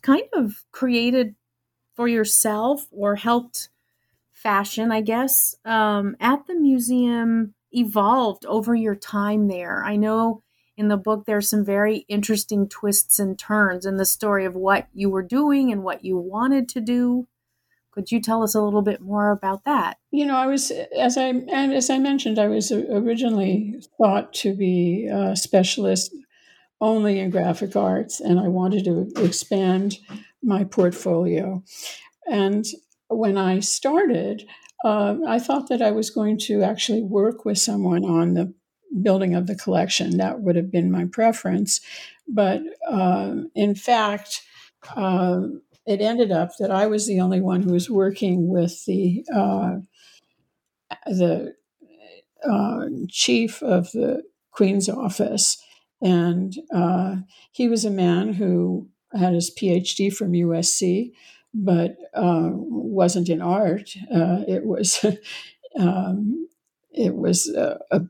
kind 0.03 0.29
of 0.35 0.63
created 0.73 1.35
for 1.95 2.07
yourself 2.07 2.87
or 2.91 3.17
helped 3.17 3.71
fashion, 4.31 4.93
I 4.93 5.01
guess, 5.01 5.57
um, 5.65 6.17
at 6.21 6.47
the 6.47 6.55
museum 6.55 7.55
evolved 7.73 8.45
over 8.45 8.75
your 8.75 8.95
time 8.95 9.49
there. 9.49 9.83
I 9.83 9.97
know 9.97 10.43
in 10.77 10.89
the 10.89 10.99
book 10.99 11.25
there's 11.25 11.49
some 11.49 11.65
very 11.65 12.05
interesting 12.09 12.69
twists 12.69 13.19
and 13.19 13.39
turns 13.39 13.87
in 13.87 13.97
the 13.97 14.05
story 14.05 14.45
of 14.45 14.55
what 14.55 14.89
you 14.93 15.09
were 15.09 15.23
doing 15.23 15.73
and 15.73 15.83
what 15.83 16.05
you 16.05 16.19
wanted 16.19 16.69
to 16.71 16.81
do. 16.83 17.27
Could 17.91 18.13
you 18.13 18.21
tell 18.21 18.43
us 18.43 18.55
a 18.55 18.61
little 18.61 18.83
bit 18.83 19.01
more 19.01 19.31
about 19.31 19.65
that? 19.65 19.97
You 20.11 20.27
know, 20.27 20.37
I 20.37 20.47
was 20.47 20.71
as 20.99 21.17
I 21.17 21.29
as 21.29 21.89
I 21.89 21.99
mentioned, 21.99 22.39
I 22.39 22.49
was 22.49 22.71
originally 22.71 23.81
thought 23.97 24.35
to 24.35 24.53
be 24.53 25.07
a 25.07 25.37
specialist 25.37 26.13
only 26.85 27.19
in 27.19 27.31
graphic 27.31 27.75
arts, 27.75 28.21
and 28.21 28.39
I 28.39 28.49
wanted 28.49 28.85
to 28.85 29.11
expand 29.25 29.97
my 30.43 30.65
portfolio. 30.65 31.65
And 32.31 32.67
when 33.09 33.39
I 33.39 33.61
started, 33.61 34.47
uh, 34.85 35.17
I 35.27 35.39
thought 35.39 35.69
that 35.71 35.81
I 35.81 35.93
was 35.93 36.11
going 36.11 36.39
to 36.41 36.63
actually 36.63 37.03
work 37.03 37.47
with 37.47 37.59
someone 37.59 38.05
on 38.05 38.35
the 38.35 38.53
building 39.01 39.35
of 39.35 39.47
the 39.47 39.57
collection. 39.57 40.19
That 40.19 40.41
would 40.41 40.57
have 40.57 40.71
been 40.71 40.93
my 40.93 41.07
preference. 41.07 41.81
But 42.29 42.61
uh, 42.89 43.37
in 43.55 43.75
fact, 43.75 44.43
uh, 44.95 45.41
it 45.87 46.03
ended 46.03 46.33
up 46.33 46.51
that 46.59 46.71
I 46.71 46.87
was 46.87 47.07
the 47.07 47.21
only 47.21 47.41
one 47.41 47.63
who 47.63 47.73
was 47.73 47.89
working 47.89 48.49
with 48.49 48.85
the 48.85 49.25
uh, 49.35 49.77
the 51.07 51.55
uh, 52.47 52.87
chief 53.09 53.63
of 53.63 53.91
the 53.93 54.23
Queen's 54.51 54.89
office 54.91 55.57
and 56.03 56.55
uh, 56.73 57.17
he 57.53 57.69
was 57.69 57.85
a 57.85 57.91
man 57.91 58.35
who 58.35 58.89
had 59.13 59.35
his 59.35 59.51
PhD 59.51 60.13
from 60.13 60.33
USC, 60.33 61.13
but 61.53 61.97
uh, 62.15 62.51
wasn't 62.53 63.29
in 63.29 63.41
art. 63.41 63.97
Uh, 64.13 64.43
it 64.49 64.65
was 64.65 65.05
um, 65.79 66.49
it 66.91 67.15
was 67.15 67.49
a, 67.49 67.79
a, 67.91 68.03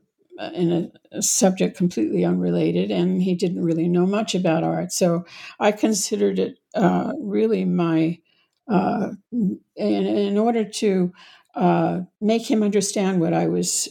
in 0.53 0.91
a, 1.11 1.21
subject 1.21 1.77
completely 1.77 2.25
unrelated, 2.25 2.91
and 2.91 3.23
he 3.23 3.35
didn't 3.35 3.63
really 3.63 3.87
know 3.87 4.05
much 4.05 4.35
about 4.35 4.63
art. 4.63 4.91
So 4.91 5.25
I 5.59 5.71
considered 5.71 6.39
it 6.39 6.57
uh, 6.73 7.13
really 7.19 7.65
my 7.65 8.19
uh, 8.67 9.11
in, 9.31 9.59
in, 9.75 10.37
order 10.39 10.65
to 10.65 11.13
uh, 11.53 12.01
make 12.19 12.49
him 12.49 12.63
understand 12.63 13.21
what 13.21 13.31
I 13.31 13.45
was 13.45 13.87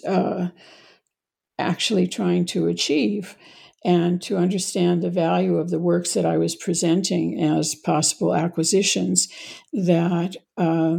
actually 1.59 2.09
trying 2.09 2.45
to 2.47 2.67
achieve 2.67 3.37
and 3.85 4.23
to 4.23 4.37
understand 4.37 5.03
the 5.03 5.11
value 5.11 5.59
of 5.59 5.71
the 5.71 5.79
works 5.79 6.15
that 6.15 6.25
I 6.25 6.39
was 6.39 6.57
presenting 6.57 7.41
as 7.41 7.75
possible 7.75 8.35
acquisitions 8.35 9.29
that 9.73 10.37
uh, 10.57 10.99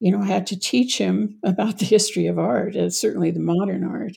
you 0.00 0.12
know 0.12 0.20
I 0.20 0.26
had 0.26 0.46
to 0.48 0.58
teach 0.58 0.98
him 0.98 1.38
about 1.42 1.78
the 1.78 1.86
history 1.86 2.26
of 2.26 2.38
art, 2.38 2.76
and 2.76 2.92
certainly 2.92 3.30
the 3.30 3.40
modern 3.40 3.84
art. 3.84 4.16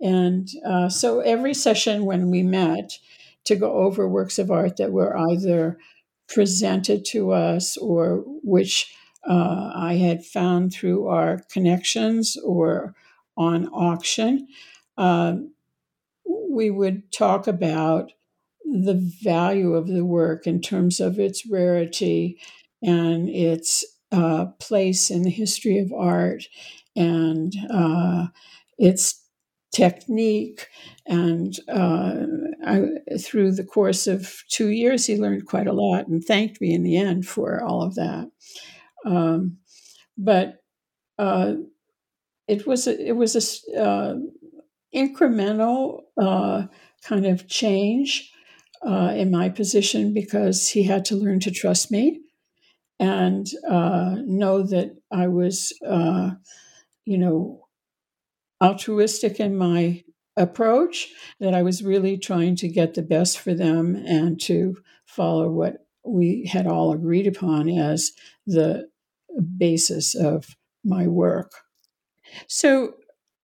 And 0.00 0.48
uh, 0.64 0.88
so 0.88 1.20
every 1.20 1.52
session 1.52 2.06
when 2.06 2.30
we 2.30 2.42
met 2.42 2.98
to 3.44 3.56
go 3.56 3.72
over 3.72 4.08
works 4.08 4.38
of 4.38 4.50
art 4.50 4.76
that 4.78 4.92
were 4.92 5.16
either 5.16 5.78
presented 6.28 7.04
to 7.04 7.32
us 7.32 7.76
or 7.76 8.22
which 8.42 8.94
uh, 9.28 9.72
I 9.74 9.94
had 9.94 10.24
found 10.24 10.72
through 10.72 11.08
our 11.08 11.40
connections 11.50 12.36
or 12.44 12.94
on 13.36 13.66
auction. 13.68 14.48
Uh, 14.96 15.36
we 16.50 16.70
would 16.70 17.12
talk 17.12 17.46
about 17.46 18.12
the 18.64 18.94
value 19.22 19.74
of 19.74 19.88
the 19.88 20.04
work 20.04 20.46
in 20.46 20.60
terms 20.60 21.00
of 21.00 21.18
its 21.18 21.46
rarity 21.46 22.38
and 22.82 23.28
its 23.28 23.84
uh, 24.12 24.46
place 24.58 25.10
in 25.10 25.22
the 25.22 25.30
history 25.30 25.78
of 25.78 25.92
art 25.92 26.44
and 26.96 27.54
uh, 27.72 28.26
its 28.78 29.24
technique. 29.72 30.66
And 31.06 31.56
uh, 31.68 32.26
I, 32.66 32.86
through 33.18 33.52
the 33.52 33.64
course 33.64 34.06
of 34.06 34.42
two 34.48 34.68
years, 34.68 35.06
he 35.06 35.16
learned 35.16 35.46
quite 35.46 35.66
a 35.66 35.72
lot 35.72 36.08
and 36.08 36.22
thanked 36.22 36.60
me 36.60 36.74
in 36.74 36.82
the 36.82 36.96
end 36.96 37.26
for 37.26 37.62
all 37.62 37.82
of 37.82 37.94
that. 37.94 38.30
Um, 39.04 39.58
but 40.18 40.62
uh, 41.18 41.54
it 42.48 42.66
was 42.66 42.86
a, 42.86 43.08
it 43.08 43.12
was 43.12 43.64
a 43.74 43.80
uh, 43.80 44.14
incremental 44.94 46.02
uh, 46.20 46.66
kind 47.02 47.26
of 47.26 47.48
change 47.48 48.30
uh, 48.86 49.12
in 49.14 49.30
my 49.30 49.48
position 49.48 50.14
because 50.14 50.68
he 50.68 50.82
had 50.82 51.04
to 51.06 51.16
learn 51.16 51.40
to 51.40 51.50
trust 51.50 51.90
me 51.90 52.20
and 52.98 53.46
uh, 53.68 54.16
know 54.24 54.62
that 54.62 54.96
I 55.10 55.28
was, 55.28 55.72
uh, 55.86 56.32
you 57.04 57.18
know, 57.18 57.66
altruistic 58.62 59.40
in 59.40 59.56
my 59.56 60.04
approach, 60.36 61.08
that 61.40 61.54
I 61.54 61.62
was 61.62 61.82
really 61.82 62.18
trying 62.18 62.56
to 62.56 62.68
get 62.68 62.94
the 62.94 63.02
best 63.02 63.38
for 63.38 63.54
them 63.54 63.94
and 63.94 64.40
to 64.42 64.76
follow 65.06 65.50
what 65.50 65.86
we 66.04 66.48
had 66.50 66.66
all 66.66 66.92
agreed 66.92 67.26
upon 67.26 67.68
as 67.68 68.12
the 68.46 68.88
basis 69.56 70.14
of 70.14 70.56
my 70.84 71.06
work. 71.06 71.52
So 72.48 72.94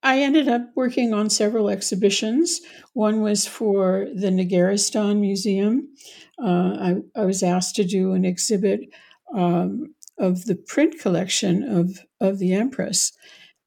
I 0.07 0.21
ended 0.21 0.47
up 0.47 0.71
working 0.77 1.13
on 1.13 1.29
several 1.31 1.69
exhibitions. 1.69 2.61
One 2.93 3.23
was 3.23 3.45
for 3.45 4.07
the 4.15 4.29
Negarestan 4.29 5.19
Museum. 5.19 5.89
Uh, 6.41 6.77
I, 6.79 6.95
I, 7.17 7.25
was 7.25 7.43
asked 7.43 7.75
to 7.77 7.85
do 7.85 8.13
an 8.13 8.25
exhibit 8.25 8.83
um, 9.35 9.97
of 10.17 10.45
the 10.45 10.55
print 10.55 11.01
collection 11.01 11.65
of, 11.65 11.99
of 12.21 12.39
the 12.39 12.53
Empress. 12.53 13.15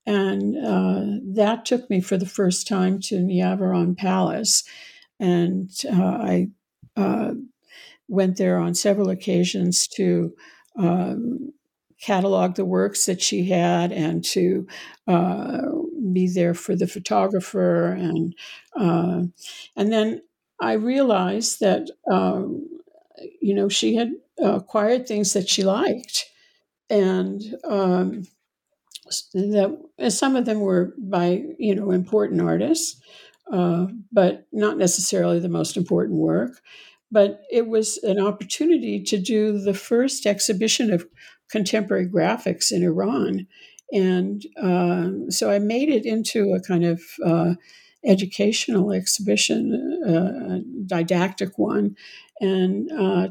And 0.06 0.56
uh, 0.66 1.20
that 1.36 1.66
took 1.66 1.90
me 1.90 2.00
for 2.00 2.16
the 2.16 2.26
first 2.26 2.70
time 2.70 3.02
to 3.02 3.16
Niavaran 3.16 3.98
Palace. 3.98 4.64
And 5.20 5.70
uh, 5.92 6.20
I 6.22 6.48
uh, 6.96 7.34
went 8.08 8.38
there 8.38 8.60
on 8.60 8.76
several 8.76 9.10
occasions 9.10 9.90
to 9.90 10.34
um, 10.78 11.52
catalog 12.02 12.56
the 12.56 12.64
works 12.64 13.08
that 13.08 13.22
she 13.22 13.50
had 13.50 13.92
and 13.92 14.24
to 14.24 14.66
uh, 15.06 15.64
be 16.14 16.28
there 16.28 16.54
for 16.54 16.76
the 16.76 16.88
photographer 16.88 17.92
and 17.92 18.36
uh, 18.80 19.24
and 19.76 19.92
then 19.92 20.22
I 20.62 20.74
realized 20.74 21.60
that 21.62 21.90
um, 22.12 22.68
you 23.42 23.54
know 23.54 23.70
she 23.70 23.96
had 23.96 24.12
acquired 24.42 25.08
things 25.08 25.34
that 25.34 25.50
she 25.50 25.64
liked 25.64 26.26
and 26.90 27.42
um, 27.66 28.24
that 29.34 29.78
some 30.10 30.36
of 30.36 30.46
them 30.46 30.60
were 30.60 30.94
by 30.98 31.44
you 31.58 31.76
know 31.76 31.92
important 31.92 32.42
artists 32.42 33.02
uh, 33.52 33.88
but 34.12 34.48
not 34.52 34.78
necessarily 34.78 35.40
the 35.40 35.50
most 35.50 35.76
important 35.78 36.18
work 36.18 36.62
but 37.12 37.42
it 37.52 37.68
was 37.68 37.98
an 38.04 38.20
opportunity 38.20 39.02
to 39.02 39.18
do 39.18 39.58
the 39.58 39.74
first 39.74 40.26
exhibition 40.26 40.94
of 40.94 41.08
contemporary 41.50 42.08
graphics 42.08 42.72
in 42.72 42.84
Iran. 42.84 43.48
And 43.92 44.46
uh, 44.62 45.30
so 45.30 45.50
I 45.50 45.60
made 45.60 45.90
it 45.90 46.06
into 46.06 46.54
a 46.54 46.62
kind 46.62 46.86
of 46.86 47.02
uh, 47.26 47.56
educational 48.06 48.92
exhibition, 48.92 50.02
uh, 50.08 50.60
didactic 50.86 51.58
one, 51.58 51.96
and 52.40 52.92
uh, 52.92 53.28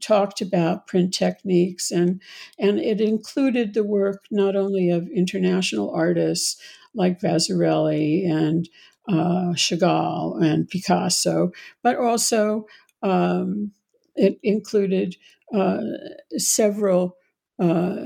talked 0.00 0.40
about 0.40 0.86
print 0.86 1.14
techniques. 1.14 1.90
And, 1.90 2.20
and 2.58 2.78
it 2.78 3.00
included 3.00 3.74
the 3.74 3.84
work 3.84 4.24
not 4.30 4.56
only 4.56 4.90
of 4.90 5.08
international 5.08 5.90
artists 5.94 6.60
like 6.94 7.20
Vasarely 7.20 8.28
and 8.28 8.68
uh, 9.08 9.54
Chagall 9.54 10.42
and 10.42 10.68
Picasso, 10.68 11.52
but 11.82 11.96
also 11.96 12.66
um, 13.02 13.72
it 14.16 14.38
included 14.42 15.16
uh, 15.54 15.80
several 16.36 17.16
uh, 17.58 17.96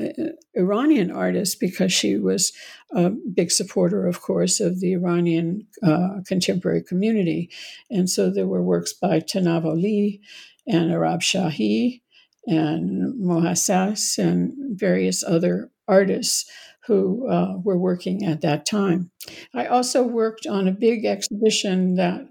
Iranian 0.54 1.11
artists 1.11 1.54
because 1.54 1.92
she 1.92 2.16
was 2.16 2.52
a 2.92 3.11
big 3.11 3.50
supporter, 3.50 4.06
of 4.06 4.21
course, 4.21 4.61
of 4.61 4.80
the 4.80 4.92
Iranian 4.92 5.66
uh, 5.82 6.21
contemporary 6.26 6.82
community. 6.82 7.50
And 7.90 8.09
so 8.09 8.30
there 8.30 8.47
were 8.47 8.62
works 8.62 8.92
by 8.92 9.21
Tanavoli 9.21 10.21
and 10.66 10.90
Arabshahi 10.90 12.00
and 12.47 13.14
Mohasses 13.21 14.18
and 14.18 14.52
various 14.78 15.23
other 15.23 15.70
artists 15.87 16.50
who 16.87 17.29
uh, 17.29 17.59
were 17.62 17.79
working 17.79 18.24
at 18.24 18.40
that 18.40 18.66
time. 18.66 19.11
I 19.55 19.66
also 19.66 20.03
worked 20.03 20.46
on 20.46 20.66
a 20.66 20.72
big 20.72 21.05
exhibition 21.05 21.94
that 21.94 22.26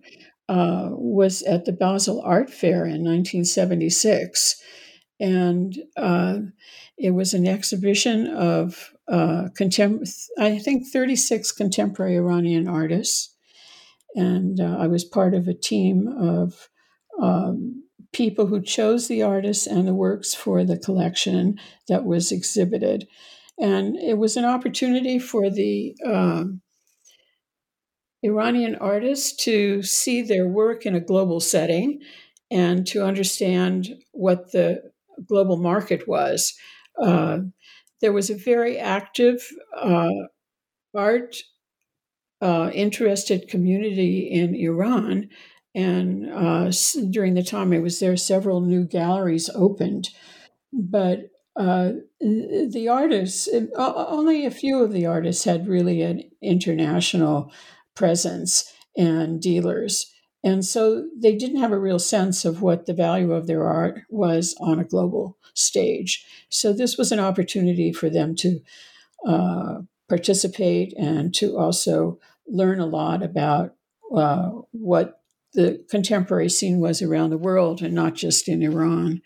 uh, 0.50 0.90
was 0.92 1.42
at 1.44 1.66
the 1.66 1.72
Basel 1.72 2.22
Art 2.26 2.50
Fair 2.50 2.86
in 2.86 3.04
1976. 3.04 4.62
And 5.22 5.78
uh, 5.96 6.40
it 6.98 7.12
was 7.12 7.34
an 7.34 7.48
exhibition 7.48 8.28
of 8.28 8.92
uh, 9.08 9.50
contem- 9.58 10.10
I 10.40 10.58
think 10.58 10.88
36 10.88 11.52
contemporary 11.52 12.16
Iranian 12.16 12.68
artists. 12.68 13.36
And 14.16 14.60
uh, 14.60 14.78
I 14.80 14.88
was 14.88 15.06
part 15.06 15.36
of 15.36 15.48
a 15.48 15.54
team 15.54 16.08
of 16.08 16.70
um, 17.22 17.84
people 18.14 18.48
who 18.48 18.62
chose 18.62 19.08
the 19.08 19.22
artists 19.22 19.68
and 19.68 19.88
the 19.88 19.94
works 19.94 20.34
for 20.34 20.64
the 20.64 20.78
collection 20.78 21.60
that 21.88 22.04
was 22.04 22.32
exhibited. 22.32 23.08
And 23.60 23.96
it 23.98 24.18
was 24.18 24.36
an 24.38 24.46
opportunity 24.46 25.20
for 25.20 25.52
the 25.52 25.96
um, 26.04 26.62
Iranian 28.24 28.76
artists 28.76 29.36
to 29.44 29.84
see 29.84 30.24
their 30.24 30.48
work 30.48 30.86
in 30.86 30.96
a 30.96 31.00
global 31.00 31.40
setting 31.40 32.02
and 32.50 32.86
to 32.88 33.04
understand 33.04 33.96
what 34.12 34.52
the 34.52 34.91
global 35.28 35.58
market 35.58 36.08
was. 36.08 36.54
Uh, 37.02 37.40
there 38.02 38.14
was 38.14 38.30
a 38.30 38.36
very 38.36 38.78
active 38.78 39.48
uh, 39.78 40.10
art 40.96 41.38
uh, 42.42 42.72
interested 42.74 43.48
community 43.48 44.20
in 44.32 44.56
Iran. 44.56 45.30
And 45.74 46.30
uh, 46.32 46.72
during 47.10 47.36
the 47.36 47.44
time 47.44 47.72
I 47.72 47.80
was 47.80 48.00
there, 48.00 48.18
several 48.18 48.62
new 48.62 48.86
galleries 48.86 49.50
opened. 49.54 50.10
But 50.74 51.30
uh, 51.56 51.92
the 52.20 52.88
artists, 52.90 53.50
only 53.76 54.46
a 54.46 54.52
few 54.52 54.84
of 54.84 54.92
the 54.92 55.06
artists 55.06 55.44
had 55.44 55.68
really 55.68 56.02
an 56.02 56.24
international 56.42 57.52
presence 57.96 58.72
and 58.98 59.42
dealers. 59.42 60.11
And 60.44 60.66
so 60.66 61.08
they 61.16 61.36
didn't 61.36 61.62
have 61.62 61.72
a 61.72 61.80
real 61.80 62.00
sense 62.00 62.46
of 62.46 62.62
what 62.62 62.86
the 62.86 62.94
value 62.94 63.32
of 63.32 63.48
their 63.48 63.68
art 63.68 64.02
was 64.10 64.56
on 64.60 64.80
a 64.80 64.84
global 64.84 65.38
stage. 65.54 66.26
So 66.50 66.74
this 66.74 66.98
was 66.98 67.12
an 67.12 67.20
opportunity 67.20 67.94
for 67.94 68.10
them 68.10 68.36
to 68.38 68.60
uh, 69.28 69.82
participate 70.10 70.94
and 70.98 71.34
to 71.36 71.58
also 71.58 72.20
learn 72.48 72.80
a 72.80 72.86
lot 72.86 73.24
about 73.24 73.76
uh, 74.16 74.50
what 74.72 75.22
the 75.54 75.86
contemporary 75.90 76.50
scene 76.50 76.80
was 76.80 77.02
around 77.02 77.30
the 77.30 77.38
world 77.38 77.82
and 77.82 77.94
not 77.94 78.16
just 78.16 78.48
in 78.48 78.64
Iran. 78.64 79.22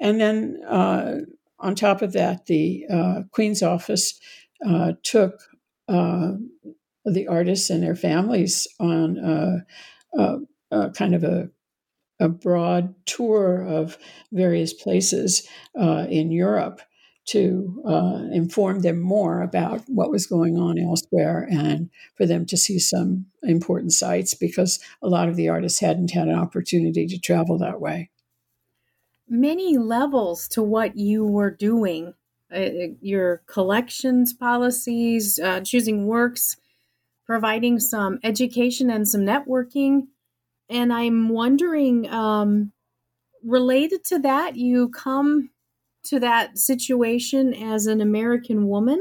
And 0.00 0.20
then 0.20 0.58
uh, 0.68 1.18
on 1.58 1.74
top 1.74 2.02
of 2.02 2.12
that, 2.12 2.46
the 2.46 2.84
uh, 2.92 3.22
Queen's 3.30 3.62
office 3.62 4.18
uh, 4.66 4.92
took 5.02 5.40
uh, 5.88 6.32
the 7.04 7.28
artists 7.28 7.70
and 7.70 7.82
their 7.82 7.96
families 7.96 8.66
on 8.78 9.16
a, 9.18 10.38
a 10.70 10.90
kind 10.90 11.14
of 11.14 11.24
a, 11.24 11.50
a, 12.18 12.28
broad 12.28 12.94
tour 13.06 13.62
of 13.62 13.98
various 14.32 14.72
places 14.72 15.46
uh, 15.78 16.06
in 16.08 16.30
Europe 16.30 16.80
to 17.26 17.82
uh, 17.86 18.22
inform 18.32 18.80
them 18.80 19.00
more 19.00 19.42
about 19.42 19.82
what 19.86 20.10
was 20.10 20.26
going 20.26 20.56
on 20.56 20.78
elsewhere 20.78 21.46
and 21.50 21.90
for 22.16 22.26
them 22.26 22.44
to 22.46 22.56
see 22.56 22.78
some 22.78 23.26
important 23.42 23.92
sites 23.92 24.34
because 24.34 24.80
a 25.02 25.08
lot 25.08 25.28
of 25.28 25.36
the 25.36 25.48
artists 25.48 25.80
hadn't 25.80 26.10
had 26.10 26.28
an 26.28 26.38
opportunity 26.38 27.06
to 27.06 27.18
travel 27.18 27.58
that 27.58 27.80
way. 27.80 28.10
Many 29.28 29.78
levels 29.78 30.48
to 30.48 30.62
what 30.62 30.96
you 30.96 31.24
were 31.24 31.50
doing. 31.52 32.14
Uh, 32.52 32.96
your 33.00 33.42
collections 33.46 34.32
policies, 34.32 35.38
uh, 35.38 35.60
choosing 35.60 36.06
works 36.06 36.56
providing 37.30 37.78
some 37.78 38.18
education 38.24 38.90
and 38.90 39.06
some 39.06 39.20
networking. 39.20 40.08
And 40.70 40.92
I'm 40.92 41.28
wondering, 41.28 42.08
um, 42.08 42.72
related 43.42 44.04
to 44.04 44.20
that, 44.20 44.56
you 44.56 44.88
come 44.88 45.50
to 46.04 46.20
that 46.20 46.58
situation 46.58 47.52
as 47.52 47.86
an 47.86 48.00
American 48.00 48.68
woman. 48.68 49.00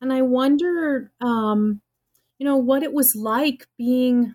And 0.00 0.12
I 0.12 0.22
wonder, 0.22 1.12
um, 1.20 1.80
you 2.38 2.44
know, 2.44 2.56
what 2.56 2.82
it 2.82 2.92
was 2.92 3.16
like 3.16 3.66
being 3.76 4.34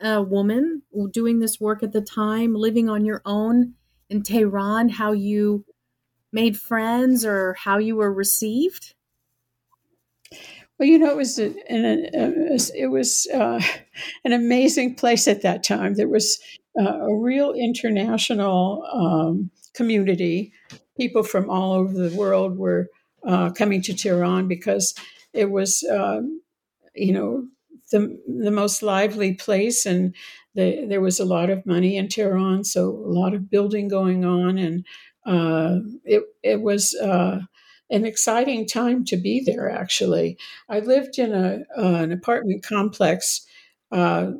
a 0.00 0.22
woman 0.22 0.82
doing 1.12 1.38
this 1.38 1.60
work 1.60 1.82
at 1.82 1.92
the 1.92 2.00
time, 2.00 2.54
living 2.54 2.88
on 2.88 3.04
your 3.04 3.22
own 3.24 3.74
in 4.10 4.22
Tehran, 4.22 4.88
how 4.88 5.12
you 5.12 5.64
made 6.32 6.58
friends 6.58 7.24
or 7.24 7.54
how 7.54 7.78
you 7.78 7.96
were 7.96 8.12
received. 8.12 8.94
Well, 10.84 10.90
you 10.90 10.98
know, 10.98 11.08
it 11.12 11.16
was 11.16 11.38
an, 11.38 11.56
it 11.70 12.90
was 12.90 13.26
uh, 13.32 13.58
an 14.22 14.32
amazing 14.34 14.96
place 14.96 15.26
at 15.26 15.40
that 15.40 15.64
time. 15.64 15.94
There 15.94 16.08
was 16.10 16.38
uh, 16.78 16.98
a 17.06 17.14
real 17.16 17.54
international 17.54 18.86
um, 18.92 19.50
community. 19.72 20.52
People 20.98 21.22
from 21.22 21.48
all 21.48 21.72
over 21.72 21.94
the 22.10 22.14
world 22.14 22.58
were 22.58 22.88
uh, 23.26 23.48
coming 23.52 23.80
to 23.80 23.94
Tehran 23.94 24.46
because 24.46 24.94
it 25.32 25.50
was, 25.50 25.82
uh, 25.84 26.20
you 26.94 27.14
know, 27.14 27.48
the 27.90 28.20
the 28.42 28.50
most 28.50 28.82
lively 28.82 29.34
place, 29.34 29.86
and 29.86 30.14
the, 30.54 30.84
there 30.86 31.00
was 31.00 31.18
a 31.18 31.24
lot 31.24 31.50
of 31.50 31.64
money 31.66 31.96
in 31.96 32.08
Tehran, 32.08 32.64
so 32.64 32.90
a 32.90 33.12
lot 33.12 33.32
of 33.34 33.50
building 33.50 33.88
going 33.88 34.24
on, 34.26 34.58
and 34.58 34.84
uh, 35.26 35.78
it 36.04 36.24
it 36.42 36.60
was 36.62 36.94
uh, 36.94 37.40
an 37.94 38.04
exciting 38.04 38.66
time 38.66 39.04
to 39.06 39.16
be 39.16 39.42
there. 39.44 39.70
Actually, 39.70 40.36
I 40.68 40.80
lived 40.80 41.18
in 41.18 41.32
a 41.32 41.62
uh, 41.76 42.02
an 42.02 42.12
apartment 42.12 42.64
complex. 42.64 43.46
Uh, 43.92 44.32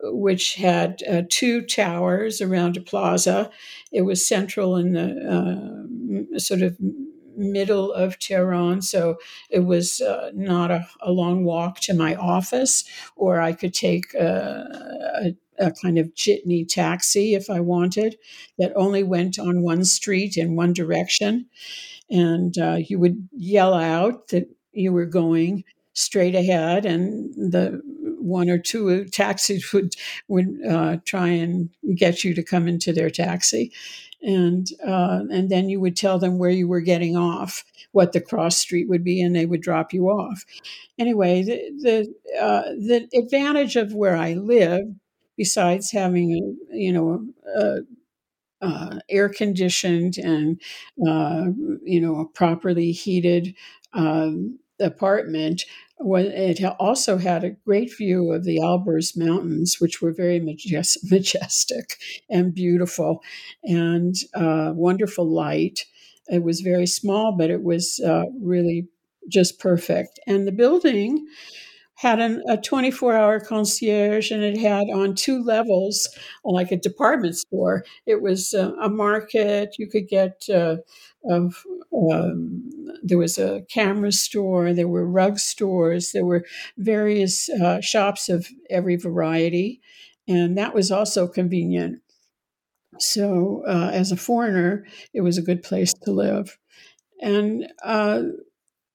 which 0.00 0.54
had 0.54 1.02
uh, 1.10 1.22
two 1.28 1.60
towers 1.60 2.40
around 2.40 2.76
a 2.76 2.80
plaza. 2.80 3.50
It 3.90 4.02
was 4.02 4.24
central 4.24 4.76
in 4.76 4.92
the 4.92 6.28
uh, 6.34 6.38
sort 6.38 6.62
of 6.62 6.76
middle 7.36 7.92
of 7.92 8.18
Tehran, 8.18 8.82
so 8.82 9.16
it 9.50 9.60
was 9.60 10.00
uh, 10.00 10.30
not 10.34 10.70
a, 10.70 10.86
a, 11.00 11.10
long 11.10 11.44
walk 11.44 11.80
to 11.80 11.94
my 11.94 12.14
office, 12.16 12.84
or 13.16 13.40
I 13.40 13.52
could 13.52 13.74
take 13.74 14.12
a, 14.14 15.34
a, 15.58 15.66
a, 15.66 15.72
kind 15.72 15.98
of 15.98 16.14
jitney 16.14 16.68
taxi 16.68 17.34
if 17.34 17.48
I 17.48 17.60
wanted 17.60 18.16
that 18.58 18.72
only 18.74 19.04
went 19.04 19.38
on 19.38 19.62
one 19.62 19.84
street 19.84 20.36
in 20.36 20.56
one 20.56 20.72
direction. 20.72 21.46
And 22.10 22.56
uh, 22.58 22.78
you 22.78 22.98
would 22.98 23.28
yell 23.32 23.74
out 23.74 24.28
that 24.28 24.48
you 24.72 24.92
were 24.92 25.06
going 25.06 25.64
straight 25.92 26.34
ahead, 26.34 26.86
and 26.86 27.34
the 27.34 27.82
one 28.20 28.48
or 28.48 28.58
two 28.58 29.04
taxis 29.06 29.72
would 29.72 29.94
would 30.28 30.58
uh, 30.68 30.96
try 31.04 31.28
and 31.28 31.70
get 31.94 32.24
you 32.24 32.34
to 32.34 32.42
come 32.42 32.68
into 32.68 32.92
their 32.92 33.10
taxi 33.10 33.72
and 34.22 34.68
uh, 34.84 35.22
and 35.30 35.48
then 35.48 35.68
you 35.68 35.80
would 35.80 35.96
tell 35.96 36.18
them 36.18 36.38
where 36.38 36.50
you 36.50 36.66
were 36.66 36.80
getting 36.80 37.16
off, 37.16 37.64
what 37.92 38.12
the 38.12 38.20
cross 38.20 38.56
street 38.56 38.88
would 38.88 39.04
be, 39.04 39.22
and 39.22 39.34
they 39.34 39.46
would 39.46 39.60
drop 39.60 39.92
you 39.92 40.08
off. 40.08 40.44
Anyway, 40.98 41.42
the 41.42 41.58
the, 41.82 42.40
uh, 42.40 42.62
the 42.72 43.08
advantage 43.16 43.76
of 43.76 43.94
where 43.94 44.16
I 44.16 44.34
live, 44.34 44.82
besides 45.36 45.92
having 45.92 46.32
a 46.32 46.76
you 46.76 46.92
know 46.92 47.26
a, 47.56 47.78
uh, 48.60 48.98
air 49.08 49.28
conditioned 49.28 50.18
and 50.18 50.60
uh, 51.06 51.46
you 51.82 52.00
know 52.00 52.20
a 52.20 52.26
properly 52.26 52.92
heated 52.92 53.54
um, 53.92 54.58
apartment 54.80 55.64
it 56.00 56.64
also 56.78 57.18
had 57.18 57.44
a 57.44 57.50
great 57.50 57.96
view 57.96 58.32
of 58.32 58.44
the 58.44 58.58
Elburz 58.58 59.16
Mountains, 59.16 59.80
which 59.80 60.00
were 60.00 60.12
very 60.12 60.40
majestic 61.10 61.96
and 62.30 62.54
beautiful, 62.54 63.22
and 63.64 64.14
uh, 64.34 64.72
wonderful 64.74 65.26
light. 65.26 65.84
It 66.28 66.42
was 66.42 66.60
very 66.60 66.86
small, 66.86 67.32
but 67.36 67.50
it 67.50 67.62
was 67.62 68.00
uh, 68.04 68.24
really 68.40 68.88
just 69.28 69.58
perfect. 69.58 70.18
And 70.26 70.46
the 70.46 70.52
building 70.52 71.26
had 71.98 72.20
an, 72.20 72.40
a 72.48 72.56
24 72.56 73.16
hour 73.16 73.40
concierge 73.40 74.30
and 74.30 74.44
it 74.44 74.56
had 74.56 74.84
on 74.88 75.16
two 75.16 75.42
levels 75.42 76.08
like 76.44 76.70
a 76.70 76.76
department 76.76 77.36
store 77.36 77.84
it 78.06 78.22
was 78.22 78.54
uh, 78.54 78.72
a 78.80 78.88
market 78.88 79.74
you 79.78 79.88
could 79.88 80.06
get 80.08 80.44
uh, 80.48 80.76
of 81.28 81.64
um, 82.12 82.70
there 83.02 83.18
was 83.18 83.36
a 83.36 83.62
camera 83.68 84.12
store 84.12 84.72
there 84.72 84.86
were 84.86 85.06
rug 85.06 85.38
stores 85.40 86.12
there 86.12 86.24
were 86.24 86.44
various 86.76 87.48
uh, 87.48 87.80
shops 87.80 88.28
of 88.28 88.46
every 88.70 88.94
variety 88.94 89.80
and 90.28 90.56
that 90.56 90.74
was 90.74 90.92
also 90.92 91.26
convenient 91.26 92.00
so 93.00 93.64
uh, 93.66 93.90
as 93.92 94.12
a 94.12 94.16
foreigner 94.16 94.86
it 95.12 95.22
was 95.22 95.36
a 95.36 95.42
good 95.42 95.64
place 95.64 95.92
to 95.92 96.12
live 96.12 96.58
and 97.20 97.66
uh, 97.82 98.22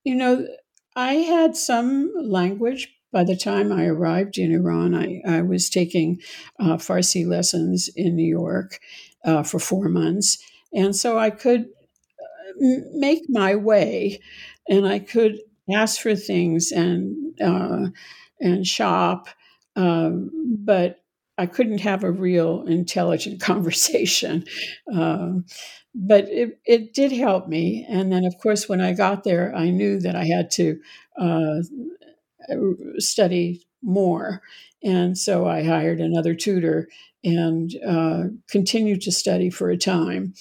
you 0.06 0.16
know 0.16 0.48
I 0.96 1.16
had 1.16 1.56
some 1.56 2.12
language. 2.16 2.93
By 3.14 3.24
the 3.24 3.38
time 3.38 3.72
I 3.72 3.86
arrived 3.86 4.40
in 4.40 4.52
Iran, 4.52 4.96
I, 4.96 5.22
I 5.26 5.42
was 5.44 5.70
taking 5.70 6.20
uh, 6.60 6.78
Farsi 6.78 7.26
lessons 7.28 7.90
in 7.96 8.16
New 8.16 8.28
York 8.28 8.80
uh, 9.24 9.44
for 9.44 9.60
four 9.60 9.88
months. 9.88 10.40
And 10.74 10.96
so 10.96 11.18
I 11.20 11.30
could 11.30 11.62
uh, 11.62 12.80
make 12.94 13.22
my 13.30 13.56
way 13.56 14.20
and 14.68 14.88
I 14.88 14.98
could 14.98 15.40
ask 15.72 16.02
for 16.02 16.16
things 16.16 16.72
and, 16.72 17.40
uh, 17.40 17.90
and 18.42 18.66
shop. 18.66 19.28
Um, 19.76 20.32
but 20.60 21.00
I 21.38 21.46
couldn't 21.46 21.82
have 21.82 22.04
a 22.04 22.12
real 22.12 22.64
intelligent 22.68 23.42
conversation. 23.50 24.46
Um, 24.92 25.46
but 25.96 26.28
it, 26.30 26.60
it 26.66 26.94
did 26.94 27.12
help 27.12 27.48
me. 27.48 27.86
And 27.88 28.12
then, 28.12 28.26
of 28.26 28.38
course, 28.40 28.68
when 28.68 28.82
I 28.82 28.94
got 28.94 29.24
there, 29.24 29.56
I 29.56 29.70
knew 29.70 30.00
that 30.00 30.16
I 30.16 30.26
had 30.26 30.50
to 30.52 30.80
uh, 31.20 31.62
study 32.98 33.66
more. 33.82 34.42
And 34.84 35.18
so 35.18 35.48
I 35.48 35.64
hired 35.64 36.00
another 36.00 36.36
tutor 36.36 36.88
and 37.24 37.72
uh, 37.88 38.24
continued 38.50 39.02
to 39.02 39.12
study 39.12 39.50
for 39.50 39.70
a 39.70 39.78
time. 39.78 40.34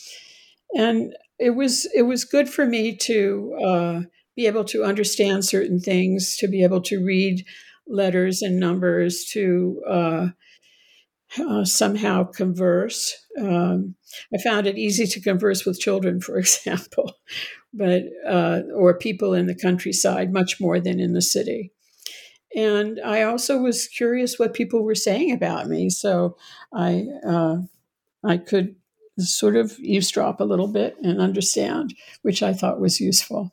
And 0.74 1.14
it 1.38 1.50
was 1.50 1.88
it 1.94 2.02
was 2.02 2.24
good 2.24 2.48
for 2.48 2.66
me 2.66 2.96
to 2.96 3.58
uh, 3.64 4.00
be 4.36 4.46
able 4.46 4.64
to 4.64 4.84
understand 4.84 5.44
certain 5.44 5.80
things, 5.80 6.36
to 6.38 6.48
be 6.48 6.62
able 6.62 6.80
to 6.82 7.04
read 7.04 7.44
letters 7.86 8.42
and 8.42 8.58
numbers, 8.58 9.24
to 9.32 9.82
uh, 9.88 10.28
uh, 11.38 11.64
somehow 11.64 12.24
converse. 12.24 13.14
Um, 13.40 13.94
I 14.34 14.38
found 14.42 14.66
it 14.66 14.78
easy 14.78 15.06
to 15.06 15.20
converse 15.20 15.64
with 15.64 15.80
children, 15.80 16.20
for 16.20 16.38
example, 16.38 17.14
but 17.72 18.02
uh, 18.26 18.60
or 18.74 18.98
people 18.98 19.34
in 19.34 19.46
the 19.46 19.58
countryside 19.58 20.32
much 20.32 20.60
more 20.60 20.80
than 20.80 21.00
in 21.00 21.12
the 21.12 21.22
city. 21.22 21.72
And 22.54 23.00
I 23.04 23.22
also 23.22 23.58
was 23.58 23.88
curious 23.88 24.38
what 24.38 24.54
people 24.54 24.82
were 24.82 24.94
saying 24.94 25.32
about 25.32 25.68
me, 25.68 25.88
so 25.90 26.36
I 26.72 27.06
uh, 27.26 27.56
I 28.24 28.36
could 28.36 28.76
sort 29.18 29.56
of 29.56 29.78
eavesdrop 29.78 30.40
a 30.40 30.44
little 30.44 30.68
bit 30.68 30.96
and 31.02 31.20
understand, 31.20 31.94
which 32.22 32.42
I 32.42 32.52
thought 32.52 32.80
was 32.80 33.00
useful. 33.00 33.52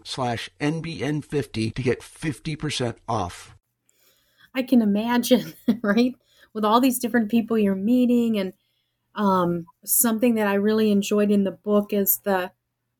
slash 0.05 0.49
NBN50 0.59 1.73
to 1.73 1.81
get 1.81 2.01
50% 2.01 2.95
off. 3.07 3.55
I 4.53 4.63
can 4.63 4.81
imagine, 4.81 5.53
right? 5.81 6.15
With 6.53 6.65
all 6.65 6.81
these 6.81 6.99
different 6.99 7.29
people 7.31 7.57
you're 7.57 7.75
meeting 7.75 8.37
and 8.37 8.53
um, 9.15 9.65
something 9.83 10.35
that 10.35 10.47
I 10.47 10.55
really 10.55 10.91
enjoyed 10.91 11.31
in 11.31 11.43
the 11.43 11.51
book 11.51 11.93
is 11.93 12.19
the 12.19 12.51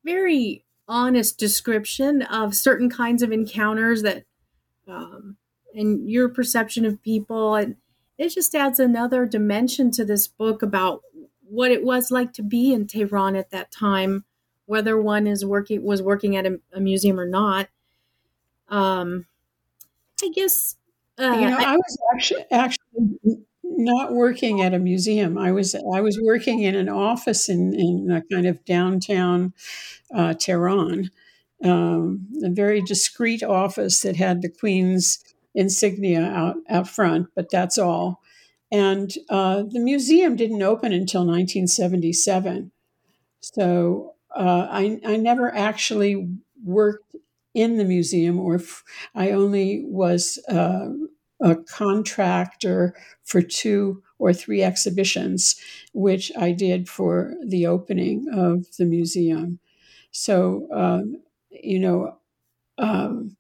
very 0.04 0.66
honest 0.88 1.38
description 1.38 2.22
of 2.24 2.56
certain 2.56 2.90
kinds 2.90 3.24
of 3.24 3.32
encounters 3.32 4.02
that 4.02 4.26
um, 4.88 5.38
and 5.74 6.10
your 6.10 6.28
perception 6.28 6.84
of 6.86 7.02
people 7.02 7.56
and 7.56 7.78
it 8.18 8.30
just 8.30 8.54
adds 8.54 8.80
another 8.80 9.26
dimension 9.26 9.90
to 9.92 10.04
this 10.04 10.28
book 10.28 10.62
about 10.62 11.02
what 11.44 11.72
it 11.72 11.84
was 11.84 12.12
like 12.12 12.34
to 12.34 12.44
be 12.44 12.74
in 12.74 12.88
Tehran 12.88 13.36
at 13.36 13.52
that 13.52 13.72
time 13.72 14.26
whether 14.72 14.98
one 15.02 15.28
is 15.28 15.44
working 15.44 15.84
was 15.84 16.02
working 16.02 16.38
at 16.38 16.46
a, 16.46 16.58
a 16.72 16.80
museum 16.80 17.20
or 17.20 17.28
not. 17.28 17.68
Um, 18.70 19.26
I 20.24 20.30
guess 20.34 20.78
uh, 21.20 21.36
you 21.42 21.50
know 21.50 21.58
I, 21.58 21.74
I 21.74 21.76
was 21.76 21.98
actually 22.16 22.46
actually 22.50 23.44
not 23.64 24.14
working 24.14 24.62
at 24.62 24.74
a 24.74 24.80
museum. 24.80 25.38
I 25.38 25.52
was 25.52 25.76
I 25.76 26.00
was 26.00 26.18
working 26.24 26.62
in 26.62 26.76
an 26.76 26.88
office 26.88 27.50
in 27.50 27.74
in 27.74 28.10
a 28.12 28.22
kind 28.34 28.48
of 28.48 28.64
downtown 28.64 29.54
uh, 30.16 30.36
Tehran, 30.36 31.12
um, 31.66 32.26
a 32.42 32.50
very 32.50 32.82
discreet 32.82 33.44
office 33.44 34.00
that 34.00 34.16
had 34.16 34.42
the 34.42 34.50
Queen's 34.50 35.22
insignia 35.54 36.24
out, 36.24 36.56
out 36.70 36.88
front, 36.88 37.28
but 37.36 37.52
that's 37.52 37.78
all. 37.78 38.22
And 38.72 39.12
uh, 39.30 39.64
the 39.70 39.82
museum 39.82 40.38
didn't 40.38 40.62
open 40.62 40.94
until 40.94 41.26
1977. 41.26 42.72
So 43.42 44.16
uh, 44.36 44.68
I, 44.70 45.00
I 45.06 45.18
never 45.18 45.54
actually 45.54 46.28
worked 46.64 47.16
in 47.54 47.78
the 47.78 47.84
museum, 47.86 48.40
or 48.40 48.56
f- 48.56 48.84
I 49.14 49.32
only 49.32 49.84
was 49.86 50.40
uh, 50.50 50.90
a 51.42 51.56
contractor 51.56 52.96
for 53.24 53.42
two 53.42 54.04
or 54.20 54.34
three 54.34 54.62
exhibitions, 54.64 55.56
which 55.94 56.32
I 56.38 56.52
did 56.52 56.88
for 56.88 57.34
the 57.46 57.66
opening 57.68 58.28
of 58.32 58.66
the 58.78 58.86
museum. 58.86 59.60
So, 60.12 60.68
um, 60.74 61.22
you 61.52 61.80
know, 61.80 62.18
um, 62.78 63.38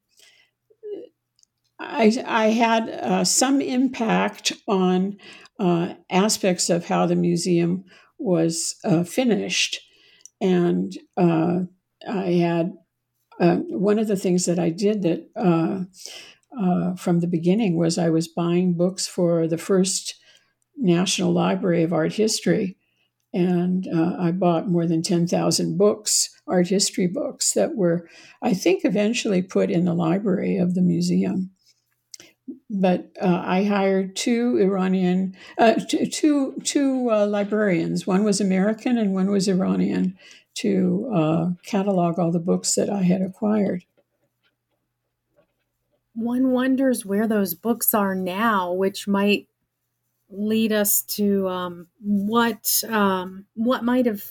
I, 1.79 2.23
I 2.25 2.47
had 2.47 2.89
uh, 2.89 3.23
some 3.23 3.59
impact 3.61 4.53
on 4.67 5.17
uh, 5.59 5.95
aspects 6.09 6.69
of 6.69 6.85
how 6.85 7.05
the 7.05 7.15
museum 7.15 7.85
was 8.19 8.75
uh, 8.83 9.03
finished. 9.03 9.79
And 10.41 10.97
uh, 11.15 11.59
I 12.07 12.31
had 12.33 12.73
uh, 13.39 13.57
one 13.57 13.99
of 13.99 14.07
the 14.07 14.15
things 14.15 14.45
that 14.45 14.59
I 14.59 14.69
did 14.69 15.03
that 15.03 15.29
uh, 15.35 16.95
from 16.95 17.19
the 17.19 17.27
beginning 17.27 17.77
was 17.77 17.97
I 17.97 18.09
was 18.09 18.27
buying 18.27 18.73
books 18.73 19.07
for 19.07 19.47
the 19.47 19.57
first 19.57 20.15
National 20.75 21.31
Library 21.31 21.83
of 21.83 21.93
Art 21.93 22.13
History. 22.13 22.77
And 23.33 23.87
I 24.19 24.31
bought 24.31 24.67
more 24.67 24.85
than 24.85 25.01
10,000 25.01 25.77
books, 25.77 26.29
art 26.47 26.67
history 26.67 27.07
books, 27.07 27.53
that 27.53 27.77
were, 27.77 28.09
I 28.41 28.53
think, 28.53 28.83
eventually 28.83 29.41
put 29.41 29.71
in 29.71 29.85
the 29.85 29.93
library 29.93 30.57
of 30.57 30.75
the 30.75 30.81
museum 30.81 31.50
but 32.69 33.11
uh, 33.21 33.41
I 33.45 33.63
hired 33.63 34.15
two 34.15 34.57
Iranian, 34.57 35.35
uh, 35.57 35.75
two 35.87 37.09
uh, 37.11 37.27
librarians. 37.27 38.07
One 38.07 38.23
was 38.23 38.41
American 38.41 38.97
and 38.97 39.13
one 39.13 39.29
was 39.29 39.47
Iranian 39.47 40.17
to 40.55 41.09
uh, 41.13 41.49
catalog 41.65 42.19
all 42.19 42.31
the 42.31 42.39
books 42.39 42.75
that 42.75 42.89
I 42.89 43.03
had 43.03 43.21
acquired. 43.21 43.85
One 46.13 46.51
wonders 46.51 47.05
where 47.05 47.27
those 47.27 47.53
books 47.53 47.93
are 47.93 48.15
now, 48.15 48.73
which 48.73 49.07
might 49.07 49.47
lead 50.29 50.71
us 50.71 51.01
to 51.01 51.47
um, 51.47 51.87
what 52.01 52.83
um, 52.89 53.45
what 53.53 53.83
might 53.83 54.05
have 54.05 54.23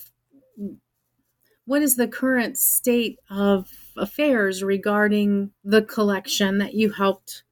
what 1.65 1.83
is 1.83 1.97
the 1.97 2.09
current 2.09 2.59
state 2.59 3.19
of 3.31 3.69
affairs 3.97 4.63
regarding 4.63 5.53
the 5.63 5.83
collection 5.83 6.59
that 6.59 6.75
you 6.75 6.91
helped 6.91 7.45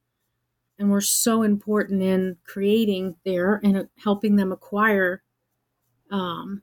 and 0.78 0.90
were 0.90 1.00
so 1.00 1.42
important 1.42 2.02
in 2.02 2.36
creating 2.44 3.16
there 3.24 3.60
and 3.62 3.88
helping 4.04 4.36
them 4.36 4.52
acquire 4.52 5.22
um, 6.10 6.62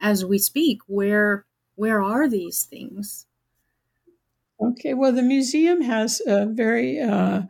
as 0.00 0.24
we 0.24 0.38
speak 0.38 0.80
where 0.86 1.44
where 1.76 2.02
are 2.02 2.28
these 2.28 2.64
things? 2.64 3.26
Okay 4.60 4.94
well 4.94 5.12
the 5.12 5.22
museum 5.22 5.82
has 5.82 6.20
a 6.26 6.46
very 6.46 7.00
uh, 7.00 7.42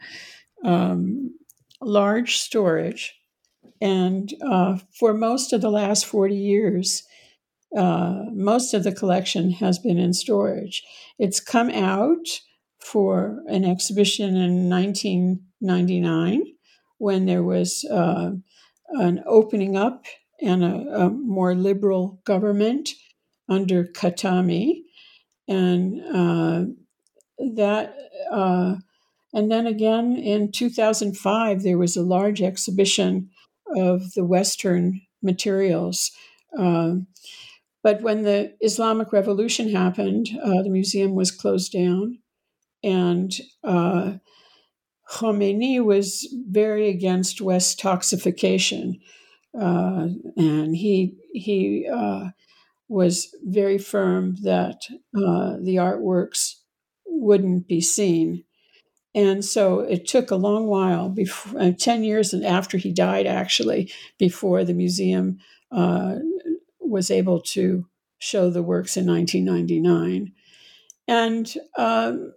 um, 0.65 1.35
large 1.81 2.37
storage 2.37 3.15
and 3.81 4.35
uh, 4.43 4.79
for 4.99 5.13
most 5.13 5.53
of 5.53 5.61
the 5.61 5.71
last 5.71 6.07
40 6.07 6.35
years 6.35 7.03
uh, 7.77 8.25
most 8.33 8.73
of 8.75 8.85
the 8.85 8.93
collection 8.93 9.51
has 9.51 9.79
been 9.79 9.99
in 9.99 10.13
storage. 10.13 10.83
It's 11.19 11.41
come 11.41 11.71
out 11.71 12.27
for 12.87 13.43
an 13.49 13.65
exhibition 13.65 14.37
in 14.37 14.71
1999 14.71 16.45
when 16.99 17.27
there 17.27 17.43
was 17.43 17.85
uh, 17.91 18.31
an 18.91 19.23
opening 19.27 19.77
up 19.77 20.05
and 20.41 20.63
a, 20.63 21.07
a, 21.07 21.11
more 21.11 21.57
liberal 21.57 22.21
government 22.25 22.91
under 23.49 23.85
Khatami. 23.85 24.83
And 25.49 26.01
uh, 26.01 26.65
that, 27.57 27.97
uh, 28.31 28.77
and 29.35 29.51
then 29.51 29.67
again 29.67 30.17
in 30.17 30.53
2005, 30.53 31.65
there 31.65 31.79
was 31.79 31.97
a 31.97 32.03
large 32.03 32.41
exhibition 32.41 33.31
of 33.75 34.13
the 34.13 34.25
Western 34.25 35.01
materials. 35.23 36.13
Um, 36.57 37.09
but 37.83 38.01
when 38.03 38.23
the 38.23 38.55
Islamic 38.61 39.13
Revolution 39.13 39.73
happened, 39.73 40.29
uh, 40.41 40.63
the 40.63 40.71
museum 40.71 41.17
was 41.17 41.33
closed 41.33 41.73
down 41.73 42.19
and 42.87 43.33
uh, 43.65 44.15
Khomeini 45.11 45.85
was 45.85 46.33
very 46.49 46.89
against 46.89 47.41
Westoxification, 47.41 49.01
uh, 49.61 50.09
and 50.37 50.77
he 50.77 51.17
he 51.33 51.89
uh, 51.93 52.29
was 52.89 53.35
very 53.45 53.79
firm 53.79 54.37
that 54.43 54.83
uh, 55.17 55.57
the 55.61 55.77
artworks 55.77 56.55
wouldn't 57.07 57.67
be 57.67 57.81
seen. 57.81 58.45
And 59.15 59.45
so 59.45 59.81
it 59.81 60.07
took 60.07 60.31
a 60.31 60.37
long 60.37 60.67
while, 60.67 61.09
before, 61.09 61.61
uh, 61.61 61.73
10 61.77 62.05
years 62.05 62.35
and 62.35 62.45
after 62.45 62.77
he 62.77 62.93
died, 62.93 63.27
actually, 63.27 63.91
before 64.19 64.63
the 64.63 64.75
museum 64.75 65.39
uh, 65.73 66.17
was 66.81 67.11
able 67.11 67.41
to 67.41 67.87
show 68.19 68.51
the 68.51 68.63
works 68.63 68.97
in 68.97 69.07
1999. 69.07 70.33
And 71.09 71.55
um, 71.79 72.35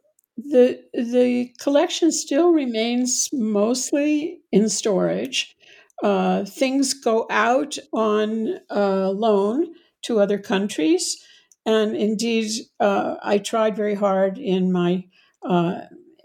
the 0.47 0.83
the 0.93 1.51
collection 1.59 2.11
still 2.11 2.51
remains 2.51 3.29
mostly 3.33 4.41
in 4.51 4.69
storage. 4.69 5.55
Uh, 6.03 6.45
things 6.45 6.93
go 6.93 7.25
out 7.29 7.77
on 7.91 8.59
uh, 8.69 9.09
loan 9.09 9.73
to 10.03 10.19
other 10.19 10.37
countries, 10.37 11.17
and 11.65 11.95
indeed, 11.95 12.49
uh, 12.79 13.15
I 13.21 13.37
tried 13.37 13.75
very 13.75 13.95
hard 13.95 14.37
in 14.37 14.71
my 14.71 15.05
uh, 15.43 15.81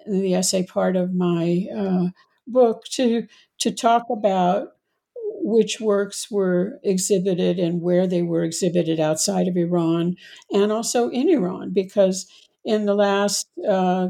in 0.07 0.21
the 0.23 0.35
essay 0.35 0.65
part 0.65 0.97
of 0.97 1.15
my 1.15 1.67
uh, 1.77 2.07
book 2.47 2.85
to 2.93 3.27
to 3.59 3.71
talk 3.73 4.05
about 4.11 4.69
which 5.47 5.81
works 5.81 6.31
were 6.31 6.81
exhibited 6.83 7.59
and 7.59 7.83
where 7.83 8.07
they 8.07 8.23
were 8.23 8.45
exhibited 8.45 8.99
outside 8.99 9.47
of 9.47 9.57
Iran 9.57 10.17
and 10.51 10.73
also 10.73 11.11
in 11.11 11.29
Iran 11.29 11.71
because 11.73 12.27
in 12.65 12.87
the 12.87 12.95
last, 12.95 13.49
uh, 13.69 14.09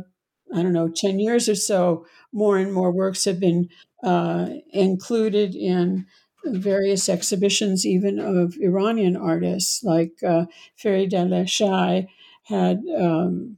I 0.54 0.62
don't 0.62 0.72
know, 0.72 0.88
10 0.88 1.18
years 1.18 1.48
or 1.48 1.54
so, 1.54 2.06
more 2.32 2.58
and 2.58 2.72
more 2.72 2.92
works 2.92 3.24
have 3.24 3.40
been 3.40 3.68
uh, 4.02 4.48
included 4.72 5.54
in 5.54 6.06
various 6.44 7.08
exhibitions, 7.08 7.86
even 7.86 8.18
of 8.18 8.54
Iranian 8.60 9.16
artists, 9.16 9.82
like 9.82 10.12
uh, 10.26 10.44
Shai 10.76 12.06
had 12.44 12.82
um, 12.98 13.56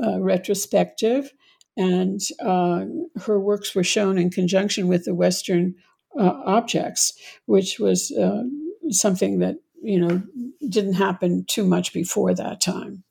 a 0.00 0.20
retrospective, 0.20 1.32
and 1.76 2.20
uh, 2.40 2.84
her 3.22 3.40
works 3.40 3.74
were 3.74 3.84
shown 3.84 4.18
in 4.18 4.30
conjunction 4.30 4.88
with 4.88 5.04
the 5.04 5.14
Western 5.14 5.74
uh, 6.18 6.42
objects, 6.44 7.14
which 7.46 7.78
was 7.78 8.12
uh, 8.12 8.44
something 8.90 9.38
that 9.40 9.56
you 9.82 9.98
know 9.98 10.22
didn't 10.68 10.94
happen 10.94 11.44
too 11.46 11.64
much 11.64 11.92
before 11.92 12.34
that 12.34 12.60
time. 12.60 13.02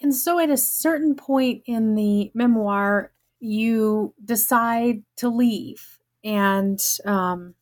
And 0.00 0.14
so 0.14 0.38
at 0.38 0.50
a 0.50 0.56
certain 0.56 1.14
point 1.14 1.62
in 1.66 1.94
the 1.94 2.30
memoir, 2.34 3.12
you 3.38 4.14
decide 4.24 5.02
to 5.16 5.28
leave. 5.28 5.98
And 6.24 6.82
um, 7.04 7.54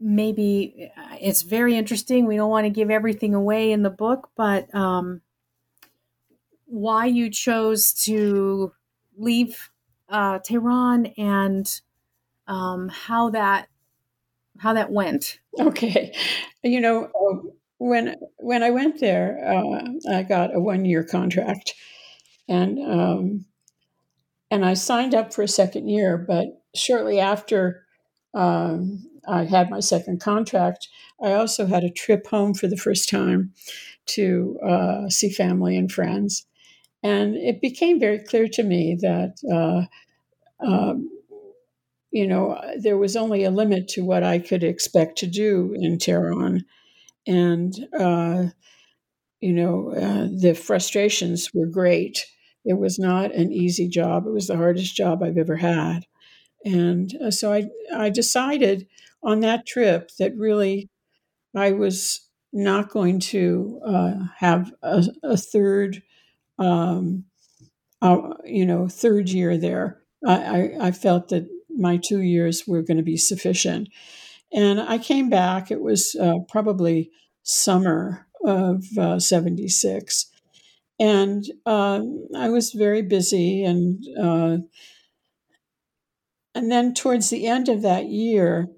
maybe 0.00 0.90
uh, 0.96 1.16
it's 1.20 1.42
very 1.42 1.76
interesting. 1.76 2.26
We 2.26 2.36
don't 2.36 2.50
want 2.50 2.64
to 2.64 2.70
give 2.70 2.90
everything 2.90 3.34
away 3.34 3.72
in 3.72 3.82
the 3.82 3.90
book, 3.90 4.30
but 4.36 4.72
um, 4.74 5.22
why 6.66 7.06
you 7.06 7.30
chose 7.30 7.92
to 8.04 8.72
leave 9.16 9.70
uh, 10.08 10.38
Tehran 10.40 11.06
and 11.18 11.80
um, 12.46 12.88
how 12.88 13.30
that 13.30 13.68
how 14.58 14.74
that 14.74 14.90
went. 14.90 15.38
Okay, 15.58 16.14
you 16.62 16.80
know, 16.80 17.10
when 17.82 18.16
when 18.38 18.62
I 18.62 18.70
went 18.70 19.00
there, 19.00 19.38
uh, 19.44 20.14
I 20.14 20.22
got 20.22 20.54
a 20.54 20.60
one 20.60 20.84
year 20.84 21.02
contract, 21.02 21.74
and 22.48 22.78
um, 22.78 23.44
and 24.50 24.64
I 24.64 24.74
signed 24.74 25.14
up 25.14 25.34
for 25.34 25.42
a 25.42 25.48
second 25.48 25.88
year. 25.88 26.16
But 26.16 26.62
shortly 26.76 27.18
after 27.18 27.84
um, 28.34 29.04
I 29.26 29.44
had 29.44 29.68
my 29.68 29.80
second 29.80 30.20
contract, 30.20 30.88
I 31.20 31.32
also 31.32 31.66
had 31.66 31.82
a 31.82 31.90
trip 31.90 32.28
home 32.28 32.54
for 32.54 32.68
the 32.68 32.76
first 32.76 33.08
time 33.08 33.52
to 34.06 34.58
uh, 34.64 35.08
see 35.08 35.30
family 35.30 35.76
and 35.76 35.90
friends, 35.90 36.46
and 37.02 37.34
it 37.34 37.60
became 37.60 37.98
very 37.98 38.20
clear 38.20 38.48
to 38.48 38.62
me 38.62 38.96
that. 39.00 39.34
Uh, 39.50 39.86
um, 40.64 41.08
you 42.14 42.26
know, 42.26 42.60
there 42.78 42.98
was 42.98 43.16
only 43.16 43.42
a 43.42 43.50
limit 43.50 43.88
to 43.88 44.04
what 44.04 44.22
I 44.22 44.38
could 44.38 44.62
expect 44.62 45.16
to 45.18 45.26
do 45.26 45.74
in 45.74 45.96
Tehran 45.96 46.62
and 47.26 47.74
uh, 47.98 48.44
you 49.42 49.52
know, 49.52 49.92
uh, 49.92 50.28
the 50.30 50.54
frustrations 50.54 51.52
were 51.52 51.66
great. 51.66 52.26
It 52.64 52.78
was 52.78 52.98
not 52.98 53.34
an 53.34 53.52
easy 53.52 53.88
job. 53.88 54.26
It 54.26 54.32
was 54.32 54.46
the 54.46 54.56
hardest 54.56 54.94
job 54.94 55.22
I've 55.22 55.36
ever 55.36 55.56
had. 55.56 56.06
And 56.64 57.12
uh, 57.20 57.32
so 57.32 57.52
I, 57.52 57.68
I 57.94 58.08
decided 58.08 58.86
on 59.20 59.40
that 59.40 59.66
trip 59.66 60.10
that 60.20 60.36
really 60.36 60.88
I 61.56 61.72
was 61.72 62.28
not 62.52 62.90
going 62.90 63.18
to 63.18 63.80
uh, 63.84 64.14
have 64.36 64.72
a, 64.80 65.04
a 65.24 65.36
third, 65.36 66.02
um, 66.58 67.24
uh, 68.00 68.34
you 68.44 68.64
know, 68.64 68.86
third 68.86 69.28
year 69.28 69.58
there. 69.58 70.02
I, 70.24 70.34
I, 70.34 70.86
I, 70.86 70.90
felt 70.92 71.30
that 71.30 71.48
my 71.68 71.96
two 71.96 72.20
years 72.20 72.64
were 72.66 72.82
going 72.82 72.98
to 72.98 73.02
be 73.02 73.16
sufficient. 73.16 73.88
And 74.52 74.80
I 74.80 74.98
came 74.98 75.30
back. 75.30 75.70
It 75.70 75.80
was 75.80 76.14
uh, 76.20 76.40
probably 76.48 77.10
summer 77.42 78.26
of 78.44 78.84
uh, 78.98 79.18
76. 79.18 80.26
And 80.98 81.44
um, 81.66 82.26
I 82.36 82.48
was 82.50 82.72
very 82.72 83.02
busy. 83.02 83.64
And, 83.64 84.04
uh, 84.20 84.58
and 86.54 86.70
then 86.70 86.94
towards 86.94 87.30
the 87.30 87.46
end 87.46 87.68
of 87.68 87.82
that 87.82 88.06
year, 88.06 88.68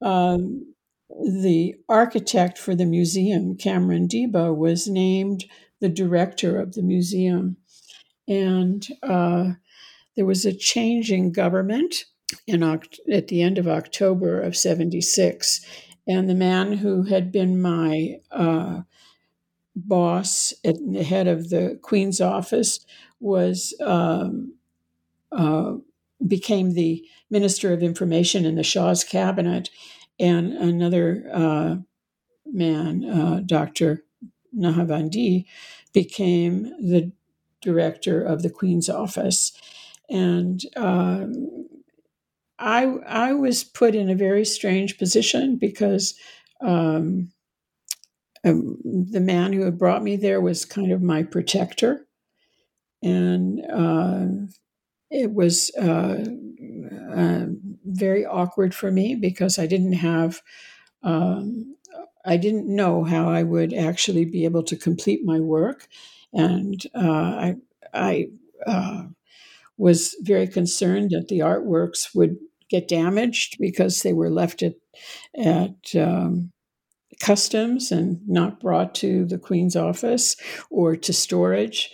um, 0.00 0.74
the 1.10 1.74
architect 1.88 2.56
for 2.56 2.74
the 2.74 2.86
museum, 2.86 3.56
Kamran 3.56 4.08
Diba, 4.08 4.54
was 4.54 4.86
named 4.88 5.44
the 5.80 5.88
director 5.88 6.58
of 6.58 6.74
the 6.74 6.82
museum. 6.82 7.56
And 8.28 8.86
uh, 9.02 9.54
there 10.16 10.26
was 10.26 10.44
a 10.44 10.56
change 10.56 11.10
in 11.10 11.32
government 11.32 12.04
in 12.46 12.62
at 12.62 13.28
the 13.28 13.42
end 13.42 13.58
of 13.58 13.68
October 13.68 14.40
of 14.40 14.56
76. 14.56 15.64
And 16.06 16.28
the 16.28 16.34
man 16.34 16.72
who 16.74 17.04
had 17.04 17.30
been 17.30 17.60
my 17.60 18.16
uh, 18.30 18.82
boss 19.76 20.52
at 20.64 20.76
the 20.92 21.02
head 21.02 21.28
of 21.28 21.50
the 21.50 21.78
Queen's 21.82 22.20
office 22.20 22.84
was 23.20 23.74
um, 23.80 24.54
uh, 25.32 25.74
became 26.26 26.72
the 26.72 27.04
Minister 27.30 27.72
of 27.72 27.82
Information 27.82 28.44
in 28.44 28.56
the 28.56 28.62
Shah's 28.62 29.04
cabinet, 29.04 29.70
and 30.18 30.52
another 30.52 31.30
uh, 31.32 31.76
man, 32.46 33.04
uh, 33.04 33.40
Dr. 33.44 34.04
Nahavandi, 34.56 35.44
became 35.92 36.64
the 36.80 37.12
director 37.62 38.22
of 38.22 38.42
the 38.42 38.50
Queen's 38.50 38.88
office, 38.88 39.52
and 40.08 40.62
um, 40.76 41.68
I 42.60 42.84
I 43.06 43.32
was 43.32 43.64
put 43.64 43.94
in 43.96 44.10
a 44.10 44.14
very 44.16 44.44
strange 44.44 44.98
position 44.98 45.56
because. 45.56 46.14
Um, 46.60 47.32
um, 48.44 48.78
the 48.84 49.20
man 49.20 49.52
who 49.52 49.62
had 49.62 49.78
brought 49.78 50.02
me 50.02 50.16
there 50.16 50.40
was 50.40 50.64
kind 50.64 50.92
of 50.92 51.02
my 51.02 51.22
protector, 51.22 52.06
and 53.02 53.60
uh, 53.72 54.26
it 55.10 55.32
was 55.34 55.72
uh, 55.76 56.24
uh, 57.16 57.46
very 57.86 58.26
awkward 58.26 58.74
for 58.74 58.90
me 58.90 59.14
because 59.14 59.58
I 59.58 59.66
didn't 59.66 59.94
have, 59.94 60.42
um, 61.02 61.76
I 62.24 62.36
didn't 62.38 62.74
know 62.74 63.04
how 63.04 63.30
I 63.30 63.42
would 63.44 63.74
actually 63.74 64.24
be 64.26 64.44
able 64.44 64.64
to 64.64 64.76
complete 64.76 65.24
my 65.24 65.40
work, 65.40 65.88
and 66.32 66.82
uh, 66.94 67.00
I, 67.02 67.56
I 67.94 68.28
uh, 68.66 69.04
was 69.78 70.16
very 70.22 70.48
concerned 70.48 71.10
that 71.10 71.28
the 71.28 71.40
artworks 71.40 72.14
would 72.14 72.38
get 72.70 72.88
damaged 72.88 73.56
because 73.58 74.02
they 74.02 74.12
were 74.12 74.30
left 74.30 74.62
at 74.62 74.74
at 75.36 75.94
um, 75.96 76.52
customs 77.20 77.92
and 77.92 78.20
not 78.26 78.60
brought 78.60 78.94
to 78.96 79.24
the 79.26 79.38
Queen's 79.38 79.76
office 79.76 80.36
or 80.70 80.96
to 80.96 81.12
storage. 81.12 81.90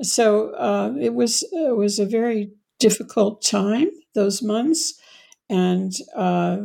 So 0.00 0.50
uh, 0.54 0.94
it 1.00 1.14
was 1.14 1.44
it 1.52 1.76
was 1.76 1.98
a 1.98 2.06
very 2.06 2.52
difficult 2.78 3.44
time 3.44 3.88
those 4.14 4.42
months, 4.42 4.94
and 5.48 5.92
uh, 6.16 6.58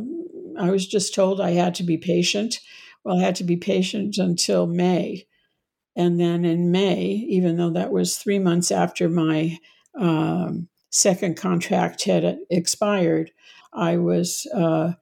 I 0.58 0.70
was 0.70 0.86
just 0.86 1.14
told 1.14 1.40
I 1.40 1.52
had 1.52 1.74
to 1.76 1.84
be 1.84 1.98
patient. 1.98 2.60
Well, 3.04 3.18
I 3.18 3.22
had 3.22 3.36
to 3.36 3.44
be 3.44 3.56
patient 3.56 4.18
until 4.18 4.66
May, 4.66 5.26
and 5.94 6.18
then 6.18 6.44
in 6.44 6.72
May, 6.72 7.04
even 7.04 7.56
though 7.56 7.70
that 7.70 7.92
was 7.92 8.16
three 8.16 8.38
months 8.38 8.70
after 8.70 9.08
my 9.08 9.58
um, 9.98 10.68
second 10.90 11.36
contract 11.36 12.04
had 12.04 12.38
expired, 12.50 13.30
I 13.72 13.96
was 13.96 14.46
uh, 14.54 14.92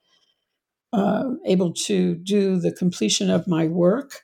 uh, 0.93 1.31
able 1.47 1.73
to 1.73 2.15
do 2.17 2.59
the 2.59 2.73
completion 2.73 3.31
of 3.31 3.47
my 3.47 3.67
work. 3.67 4.23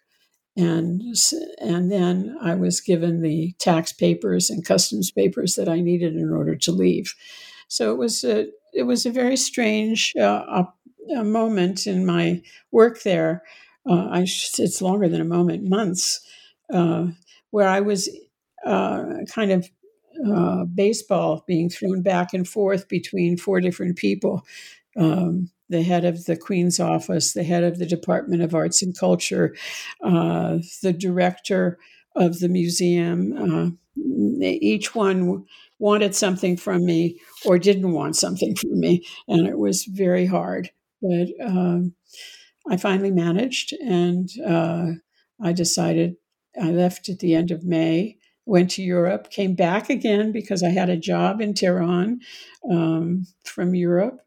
And, 0.57 1.03
and 1.59 1.90
then 1.90 2.37
I 2.42 2.55
was 2.55 2.81
given 2.81 3.22
the 3.22 3.55
tax 3.59 3.92
papers 3.92 4.51
and 4.51 4.64
customs 4.64 5.11
papers 5.11 5.55
that 5.55 5.68
I 5.68 5.81
needed 5.81 6.14
in 6.14 6.31
order 6.31 6.57
to 6.57 6.72
leave. 6.72 7.14
So 7.68 7.90
it 7.92 7.96
was 7.96 8.22
a, 8.22 8.48
it 8.75 8.83
was 8.83 9.07
a 9.07 9.11
very 9.11 9.37
strange 9.37 10.12
uh, 10.20 10.64
a 11.16 11.25
moment 11.25 11.87
in 11.87 12.07
my 12.07 12.42
work 12.70 13.03
there. 13.03 13.42
Uh, 13.88 14.09
I, 14.11 14.20
it's 14.22 14.83
longer 14.83 15.09
than 15.09 15.20
a 15.20 15.25
moment, 15.25 15.68
months, 15.68 16.20
uh, 16.72 17.09
where 17.51 17.68
I 17.68 17.81
was 17.81 18.09
uh, 18.64 19.05
kind 19.29 19.51
of 19.51 19.68
uh, 20.27 20.65
baseball 20.65 21.45
being 21.47 21.69
thrown 21.69 22.03
back 22.03 22.33
and 22.33 22.49
forth 22.49 22.89
between 22.89 23.37
four 23.37 23.61
different 23.61 23.97
people. 23.97 24.47
Um, 24.97 25.51
the 25.69 25.83
head 25.83 26.05
of 26.05 26.27
the 26.27 26.37
Queen's 26.37 26.79
office, 26.79 27.33
the 27.33 27.45
head 27.45 27.65
of 27.65 27.79
the 27.79 27.87
Department 27.87 28.43
of 28.43 28.55
Arts 28.55 28.83
and 28.83 28.97
Culture, 28.97 29.57
uh, 30.05 30.59
the 30.83 30.93
director 30.93 31.79
of 32.15 32.41
the 32.41 32.49
museum. 32.49 33.33
Uh, 33.33 33.71
each 34.43 34.95
one 34.95 35.45
wanted 35.79 36.15
something 36.15 36.57
from 36.57 36.85
me 36.85 37.19
or 37.45 37.59
didn't 37.59 37.93
want 37.93 38.17
something 38.17 38.55
from 38.55 38.79
me, 38.79 39.05
and 39.27 39.47
it 39.49 39.59
was 39.59 39.85
very 39.85 40.27
hard. 40.27 40.71
But 41.01 41.29
um, 41.41 41.95
I 42.71 42.77
finally 42.77 43.11
managed, 43.11 43.73
and 43.73 44.29
uh, 44.47 44.93
I 45.43 45.53
decided 45.53 46.17
I 46.61 46.71
left 46.71 47.09
at 47.09 47.19
the 47.19 47.35
end 47.35 47.51
of 47.51 47.65
May 47.65 48.19
went 48.44 48.70
to 48.72 48.83
Europe, 48.83 49.31
came 49.31 49.55
back 49.55 49.88
again 49.88 50.33
because 50.33 50.62
I 50.62 50.70
had 50.70 50.90
a 50.90 50.96
job 50.96 51.40
in 51.40 51.55
Tehran 51.55 52.20
um, 52.68 53.26
from 53.44 53.74
Europe, 53.74 54.20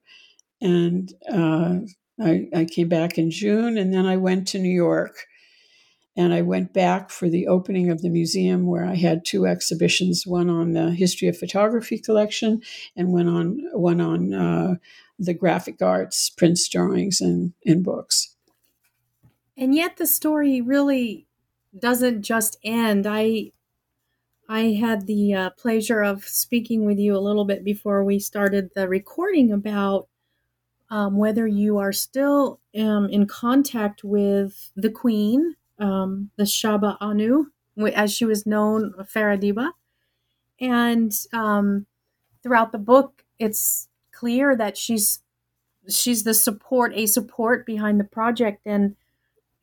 and 0.62 1.12
uh, 1.32 1.80
I, 2.22 2.48
I, 2.56 2.66
came 2.66 2.88
back 2.88 3.18
in 3.18 3.30
June, 3.30 3.78
and 3.78 3.94
then 3.94 4.06
I 4.06 4.18
went 4.18 4.48
to 4.50 4.60
New 4.60 4.70
York. 4.70 5.26
And 6.18 6.34
I 6.34 6.44
went 6.44 6.72
back 6.72 7.10
for 7.10 7.28
the 7.28 7.48
opening 7.48 7.90
of 7.90 8.02
the 8.02 8.10
museum 8.10 8.68
where 8.68 8.86
I 8.86 8.96
had 8.96 9.26
two 9.26 9.46
exhibitions, 9.46 10.26
one 10.26 10.50
on 10.50 10.72
the 10.72 10.92
history 10.92 11.28
of 11.28 11.38
photography 11.38 12.00
collection 12.00 12.62
and 12.96 13.12
one 13.12 13.28
on 13.28 13.60
one 13.74 14.00
on 14.00 14.34
uh, 14.34 14.76
the 15.20 15.34
graphic 15.34 15.82
arts, 15.82 16.30
prints, 16.30 16.70
drawings, 16.70 17.20
and, 17.20 17.52
and 17.66 17.84
books. 17.84 18.34
And 19.58 19.76
yet 19.76 19.98
the 19.98 20.08
story 20.08 20.62
really 20.62 21.28
doesn't 21.78 22.22
just 22.22 22.58
end. 22.64 23.06
I 23.08 23.52
I 24.48 24.78
had 24.80 25.08
the 25.08 25.34
uh, 25.34 25.50
pleasure 25.52 26.02
of 26.02 26.24
speaking 26.26 26.86
with 26.86 27.00
you 27.00 27.18
a 27.18 27.20
little 27.20 27.46
bit 27.46 27.64
before 27.64 28.04
we 28.04 28.20
started 28.20 28.70
the 28.76 28.88
recording 28.88 29.52
about 29.52 30.08
um, 30.92 31.18
whether 31.18 31.48
you 31.48 31.80
are 31.80 31.92
still 31.92 32.60
um, 32.78 33.10
in 33.10 33.26
contact 33.26 34.04
with 34.04 34.72
the 34.76 34.92
Queen, 34.92 35.56
um, 35.80 36.30
the 36.38 36.44
Shahbanu, 36.44 37.46
as 37.94 38.14
she 38.14 38.26
was 38.26 38.46
known, 38.46 38.94
Farah 39.14 39.42
Diba. 39.42 39.72
And 40.60 41.12
um, 41.34 41.88
throughout 42.44 42.72
the 42.72 42.78
book, 42.78 43.24
it's 43.40 43.88
clear 44.12 44.56
that 44.56 44.78
she's 44.78 45.20
she's 45.90 46.24
the 46.24 46.34
support, 46.34 46.94
a 46.96 47.06
support 47.06 47.66
behind 47.66 48.00
the 48.00 48.06
project. 48.06 48.62
And 48.66 48.96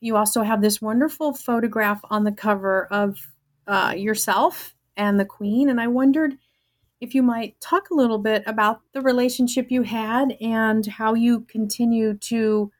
you 0.00 0.16
also 0.16 0.42
have 0.42 0.60
this 0.60 0.82
wonderful 0.82 1.32
photograph 1.32 2.00
on 2.10 2.24
the 2.24 2.32
cover 2.32 2.86
of 2.86 3.31
uh, 3.66 3.94
yourself 3.96 4.74
and 4.96 5.18
the 5.18 5.24
Queen. 5.24 5.68
And 5.68 5.80
I 5.80 5.86
wondered 5.86 6.36
if 7.00 7.14
you 7.14 7.22
might 7.22 7.60
talk 7.60 7.90
a 7.90 7.94
little 7.94 8.18
bit 8.18 8.42
about 8.46 8.80
the 8.92 9.00
relationship 9.00 9.70
you 9.70 9.82
had 9.82 10.36
and 10.40 10.86
how 10.86 11.14
you 11.14 11.40
continue 11.40 12.14
to 12.14 12.70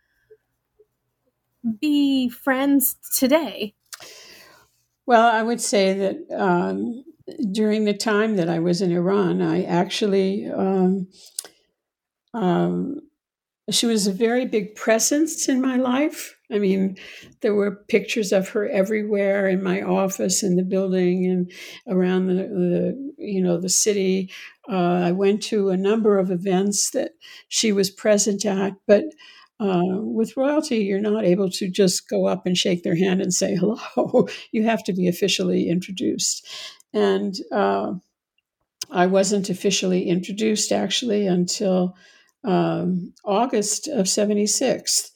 be 1.81 2.29
friends 2.29 2.97
today. 3.15 3.75
Well, 5.07 5.27
I 5.27 5.43
would 5.43 5.61
say 5.61 5.95
that 5.95 6.41
um, 6.41 7.05
during 7.51 7.85
the 7.85 7.95
time 7.95 8.37
that 8.37 8.49
I 8.49 8.61
was 8.61 8.81
in 8.81 8.93
Iran, 8.93 9.43
I 9.43 9.65
actually, 9.65 10.49
um, 10.49 11.09
um, 12.35 13.01
she 13.71 13.87
was 13.87 14.07
a 14.07 14.13
very 14.13 14.45
big 14.47 14.75
presence 14.75 15.49
in 15.49 15.61
my 15.61 15.77
life. 15.77 16.37
I 16.51 16.59
mean, 16.59 16.97
there 17.41 17.55
were 17.55 17.85
pictures 17.89 18.33
of 18.33 18.49
her 18.51 18.69
everywhere 18.69 19.49
in 19.49 19.63
my 19.63 19.81
office, 19.83 20.43
in 20.43 20.57
the 20.57 20.65
building, 20.65 21.27
and 21.27 21.51
around 21.89 22.27
the, 22.27 22.35
the 22.35 23.13
you 23.19 23.43
know 23.43 23.59
the 23.61 23.69
city. 23.69 24.31
Uh, 24.69 25.01
I 25.09 25.13
went 25.13 25.43
to 25.45 25.71
a 25.71 25.77
number 25.77 26.19
of 26.19 26.31
events 26.31 26.91
that 26.91 27.13
she 27.49 27.73
was 27.73 27.91
present 27.91 28.45
at, 28.45 28.75
but 28.87 29.05
Uh, 29.61 30.01
with 30.01 30.37
royalty, 30.37 30.79
you're 30.79 31.01
not 31.11 31.25
able 31.25 31.49
to 31.49 31.71
just 31.71 32.09
go 32.09 32.27
up 32.27 32.47
and 32.47 32.57
shake 32.59 32.83
their 32.83 32.97
hand 32.97 33.21
and 33.23 33.33
say 33.33 33.55
hello. 33.55 34.27
you 34.53 34.65
have 34.65 34.83
to 34.83 34.93
be 34.93 35.07
officially 35.07 35.69
introduced. 35.69 36.45
And 36.93 37.33
uh, 37.53 37.93
I 38.91 39.07
wasn't 39.07 39.51
officially 39.51 40.09
introduced 40.09 40.73
actually 40.73 41.27
until 41.27 41.95
um, 42.45 43.13
August 43.25 43.89
of 43.89 44.09
76. 44.09 45.11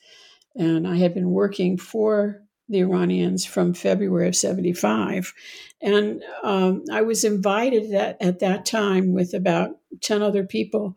And 0.55 0.87
I 0.87 0.97
had 0.97 1.15
been 1.15 1.31
working 1.31 1.77
for 1.77 2.43
the 2.69 2.81
Iranians 2.81 3.45
from 3.45 3.75
February 3.75 4.29
of 4.29 4.37
75. 4.37 5.33
And 5.81 6.23
um, 6.43 6.85
I 6.91 7.03
was 7.03 7.25
invited 7.25 7.93
at, 7.95 8.21
at 8.21 8.41
that 8.41 8.67
time 8.67 9.13
with 9.13 9.35
about 9.35 9.71
10 10.03 10.23
other 10.23 10.45
people 10.45 10.97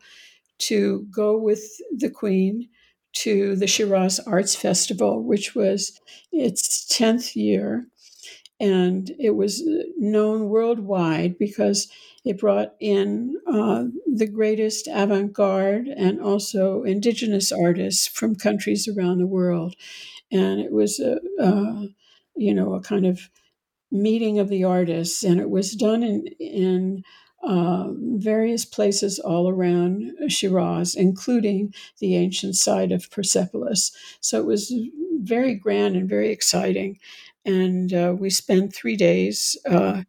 to 0.58 1.06
go 1.14 1.38
with 1.38 1.62
the 1.96 2.10
Queen 2.10 2.68
to 3.12 3.56
the 3.56 3.66
Shiraz 3.66 4.20
Arts 4.20 4.54
Festival, 4.54 5.22
which 5.22 5.54
was 5.54 5.98
its 6.32 6.86
10th 6.92 7.34
year. 7.34 7.86
And 8.60 9.10
it 9.18 9.30
was 9.30 9.62
known 9.96 10.50
worldwide 10.50 11.38
because 11.38 11.88
it 12.24 12.38
brought 12.38 12.74
in 12.78 13.36
uh, 13.46 13.84
the 14.06 14.26
greatest 14.26 14.86
avant 14.86 15.32
garde 15.32 15.88
and 15.88 16.20
also 16.20 16.82
indigenous 16.82 17.50
artists 17.50 18.06
from 18.06 18.34
countries 18.34 18.86
around 18.86 19.18
the 19.18 19.26
world. 19.26 19.74
And 20.30 20.60
it 20.60 20.72
was 20.72 21.00
a, 21.00 21.20
a 21.42 21.88
you 22.36 22.54
know, 22.54 22.74
a 22.74 22.82
kind 22.82 23.06
of 23.06 23.30
meeting 23.90 24.38
of 24.38 24.48
the 24.48 24.64
artists. 24.64 25.24
And 25.24 25.40
it 25.40 25.50
was 25.50 25.74
done 25.74 26.02
in, 26.02 26.26
in 26.38 27.02
uh, 27.42 27.88
various 28.18 28.66
places 28.66 29.18
all 29.18 29.48
around 29.48 30.12
Shiraz, 30.28 30.94
including 30.94 31.72
the 31.98 32.16
ancient 32.16 32.56
site 32.56 32.92
of 32.92 33.10
Persepolis. 33.10 33.92
So 34.20 34.38
it 34.38 34.46
was 34.46 34.72
very 35.22 35.54
grand 35.54 35.96
and 35.96 36.08
very 36.08 36.30
exciting. 36.30 36.98
And 37.44 37.92
uh, 37.92 38.14
we 38.18 38.30
spent 38.30 38.74
three 38.74 38.96
days 38.96 39.56
uh, 39.68 40.02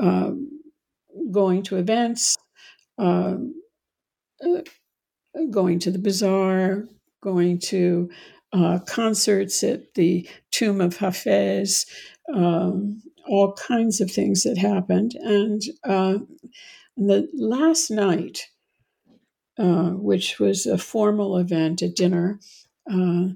um, 0.00 0.60
going 1.30 1.62
to 1.64 1.76
events, 1.76 2.36
um, 2.98 3.54
uh, 4.44 4.60
going 5.50 5.78
to 5.80 5.90
the 5.90 5.98
bazaar, 5.98 6.84
going 7.22 7.58
to 7.58 8.10
uh, 8.52 8.78
concerts 8.86 9.62
at 9.62 9.94
the 9.94 10.28
tomb 10.50 10.80
of 10.80 10.98
Hafez, 10.98 11.86
um, 12.34 13.02
all 13.26 13.52
kinds 13.54 14.00
of 14.00 14.10
things 14.10 14.42
that 14.44 14.58
happened. 14.58 15.12
And 15.16 15.62
uh, 15.84 16.18
the 16.96 17.28
last 17.34 17.90
night, 17.90 18.46
uh, 19.58 19.90
which 19.90 20.38
was 20.38 20.66
a 20.66 20.78
formal 20.78 21.36
event 21.38 21.82
at 21.82 21.96
dinner, 21.96 22.40
uh, 22.90 23.28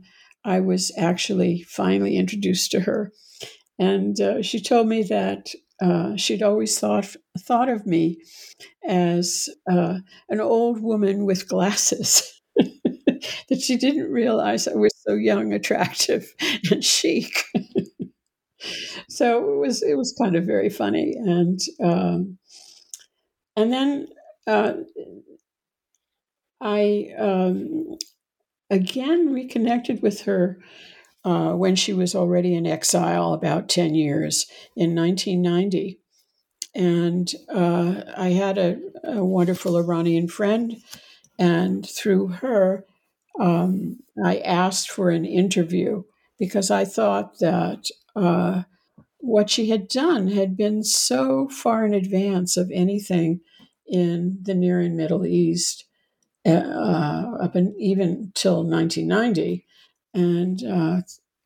I 0.45 0.61
was 0.61 0.93
actually 0.97 1.63
finally 1.63 2.17
introduced 2.17 2.71
to 2.73 2.81
her. 2.81 3.13
And 3.81 4.21
uh, 4.21 4.43
she 4.43 4.61
told 4.61 4.89
me 4.89 5.05
that 5.05 5.51
uh, 5.83 6.17
she'd 6.17 6.45
always 6.45 6.79
thought 6.79 7.17
thought 7.41 7.71
of 7.71 7.87
me 7.87 8.19
as 8.87 9.49
uh, 9.71 9.99
an 10.29 10.41
old 10.41 10.83
woman 10.83 11.27
with 11.27 11.49
glasses. 11.49 12.23
that 12.57 13.61
she 13.63 13.77
didn't 13.77 14.11
realize 14.11 14.69
I 14.69 14.75
was 14.75 14.95
so 15.07 15.15
young, 15.15 15.53
attractive, 15.55 16.33
and 16.71 16.85
chic. 16.85 17.45
so 19.09 19.53
it 19.55 19.57
was 19.59 19.83
it 19.83 19.95
was 19.97 20.15
kind 20.21 20.37
of 20.37 20.45
very 20.45 20.69
funny, 20.71 21.15
and 21.17 21.59
um, 21.83 22.39
and 23.57 23.73
then 23.73 24.09
uh, 24.47 24.75
I 26.61 27.13
um, 27.19 27.97
again 28.71 29.33
reconnected 29.33 30.03
with 30.03 30.23
her 30.23 30.61
uh, 31.25 31.53
when 31.53 31.77
she 31.77 31.93
was 31.93 32.15
already 32.15 32.55
in 32.55 32.67
exile 32.67 33.33
about 33.33 33.69
10 33.69 33.95
years 33.95 34.47
in 34.77 34.95
1990. 34.95 35.99
And 36.75 37.31
uh, 37.49 38.03
I 38.17 38.29
had 38.29 38.57
a, 38.57 38.79
a, 39.05 39.25
wonderful 39.25 39.77
Iranian 39.77 40.29
friend, 40.29 40.77
and 41.39 41.87
through 41.89 42.29
her, 42.29 42.85
um, 43.41 43.99
I 44.25 44.39
asked 44.39 44.91
for 44.91 45.11
an 45.11 45.25
interview 45.25 46.05
because 46.39 46.71
I 46.71 46.85
thought 46.85 47.39
that 47.41 47.87
uh, 48.15 48.63
what 49.19 49.51
she 49.51 49.69
had 49.69 49.89
done 49.89 50.29
had 50.29 50.57
been 50.57 50.85
so 50.85 51.49
far 51.49 51.85
in 51.85 51.93
advance 51.93 52.57
of 52.57 52.71
anything 52.73 53.41
in 53.87 54.39
the 54.41 54.55
Near 54.55 54.81
and 54.81 54.97
Middle 54.97 55.27
East, 55.27 55.85
uh, 56.47 56.51
up 57.41 57.57
and 57.57 57.75
even 57.79 58.31
till 58.35 58.65
1990 58.65 59.67
and 60.15 60.63
uh, 60.65 61.01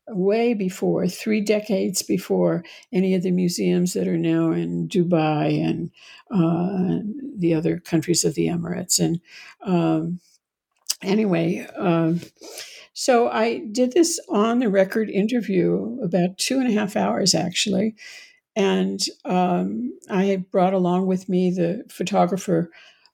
way 0.07 0.53
before, 0.53 1.07
three 1.07 1.41
decades 1.41 2.01
before 2.03 2.63
any 2.93 3.15
of 3.15 3.23
the 3.23 3.31
museums 3.31 3.93
that 3.93 4.07
are 4.07 4.17
now 4.17 4.51
in 4.51 4.87
Dubai 4.87 5.63
and 5.63 5.91
uh, 6.31 7.03
the 7.37 7.53
other 7.53 7.79
countries 7.79 8.23
of 8.23 8.35
the 8.35 8.47
Emirates. 8.47 8.99
And 8.99 9.19
um, 9.65 10.19
anyway, 11.01 11.67
um, 11.75 12.21
so 12.93 13.29
I 13.29 13.59
did 13.71 13.93
this 13.93 14.19
on 14.29 14.59
the 14.59 14.69
record 14.69 15.09
interview, 15.09 15.97
about 16.01 16.37
two 16.37 16.59
and 16.59 16.69
a 16.69 16.79
half 16.79 16.95
hours 16.95 17.33
actually. 17.35 17.95
And 18.55 19.01
um, 19.25 19.97
I 20.09 20.45
brought 20.49 20.73
along 20.73 21.07
with 21.07 21.27
me 21.27 21.51
the 21.51 21.83
photographer, 21.89 22.71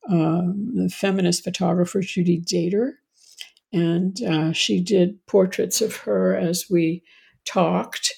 um, 0.07 0.71
the 0.75 0.89
feminist 0.89 1.43
photographer 1.43 2.01
Judy 2.01 2.39
Dater, 2.41 2.91
and 3.73 4.21
uh, 4.23 4.51
she 4.51 4.81
did 4.81 5.25
portraits 5.27 5.81
of 5.81 5.95
her 5.97 6.35
as 6.35 6.65
we 6.69 7.03
talked. 7.45 8.13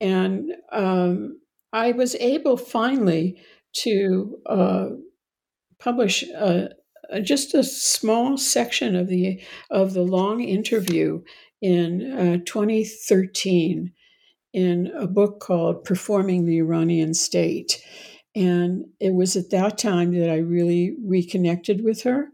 And 0.00 0.52
um, 0.70 1.40
I 1.72 1.92
was 1.92 2.14
able 2.16 2.56
finally 2.56 3.40
to 3.78 4.38
uh, 4.46 4.88
publish 5.78 6.22
a, 6.22 6.70
a, 7.10 7.20
just 7.20 7.54
a 7.54 7.64
small 7.64 8.36
section 8.36 8.94
of 8.94 9.08
the 9.08 9.40
of 9.70 9.94
the 9.94 10.02
long 10.02 10.40
interview 10.40 11.22
in 11.60 12.12
uh, 12.12 12.38
2013 12.44 13.92
in 14.52 14.92
a 14.94 15.06
book 15.06 15.40
called 15.40 15.84
Performing 15.84 16.44
the 16.44 16.58
Iranian 16.58 17.14
State. 17.14 17.80
And 18.34 18.86
it 19.00 19.14
was 19.14 19.36
at 19.36 19.50
that 19.50 19.78
time 19.78 20.18
that 20.18 20.30
I 20.30 20.38
really 20.38 20.96
reconnected 21.04 21.84
with 21.84 22.02
her 22.02 22.28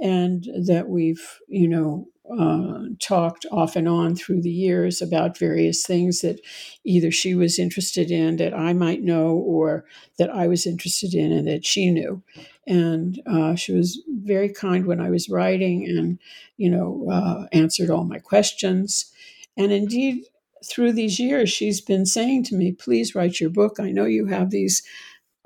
and 0.00 0.46
that 0.66 0.88
we've, 0.88 1.38
you 1.48 1.68
know, 1.68 2.06
uh, 2.38 2.80
talked 3.00 3.46
off 3.50 3.74
and 3.74 3.88
on 3.88 4.14
through 4.14 4.42
the 4.42 4.50
years 4.50 5.00
about 5.00 5.38
various 5.38 5.84
things 5.86 6.20
that 6.20 6.40
either 6.84 7.10
she 7.10 7.34
was 7.34 7.58
interested 7.58 8.10
in 8.10 8.36
that 8.36 8.52
I 8.52 8.74
might 8.74 9.02
know 9.02 9.30
or 9.30 9.86
that 10.18 10.28
I 10.28 10.46
was 10.46 10.66
interested 10.66 11.14
in 11.14 11.32
and 11.32 11.48
that 11.48 11.64
she 11.64 11.90
knew. 11.90 12.22
And 12.66 13.20
uh, 13.26 13.54
she 13.54 13.72
was 13.72 14.02
very 14.08 14.50
kind 14.52 14.84
when 14.84 15.00
I 15.00 15.08
was 15.08 15.30
writing 15.30 15.86
and, 15.86 16.18
you 16.58 16.68
know, 16.68 17.06
uh, 17.10 17.46
answered 17.52 17.88
all 17.88 18.04
my 18.04 18.18
questions. 18.18 19.10
And 19.56 19.72
indeed, 19.72 20.24
through 20.64 20.92
these 20.92 21.18
years, 21.18 21.50
she's 21.50 21.80
been 21.80 22.04
saying 22.04 22.44
to 22.44 22.54
me, 22.54 22.72
please 22.72 23.14
write 23.14 23.40
your 23.40 23.50
book. 23.50 23.80
I 23.80 23.90
know 23.90 24.04
you 24.04 24.26
have 24.26 24.50
these 24.50 24.82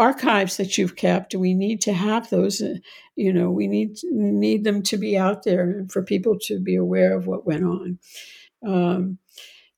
archives 0.02 0.56
that 0.56 0.76
you've 0.76 0.96
kept 0.96 1.34
we 1.34 1.54
need 1.54 1.80
to 1.80 1.92
have 1.92 2.28
those 2.30 2.60
uh, 2.60 2.74
you 3.16 3.32
know 3.32 3.50
we 3.50 3.66
need 3.66 3.90
need 4.10 4.64
them 4.64 4.82
to 4.82 4.96
be 4.96 5.16
out 5.16 5.44
there 5.44 5.62
and 5.62 5.92
for 5.92 6.02
people 6.02 6.36
to 6.38 6.58
be 6.58 6.76
aware 6.76 7.16
of 7.16 7.26
what 7.26 7.46
went 7.46 7.64
on 7.64 7.98
um, 8.66 9.18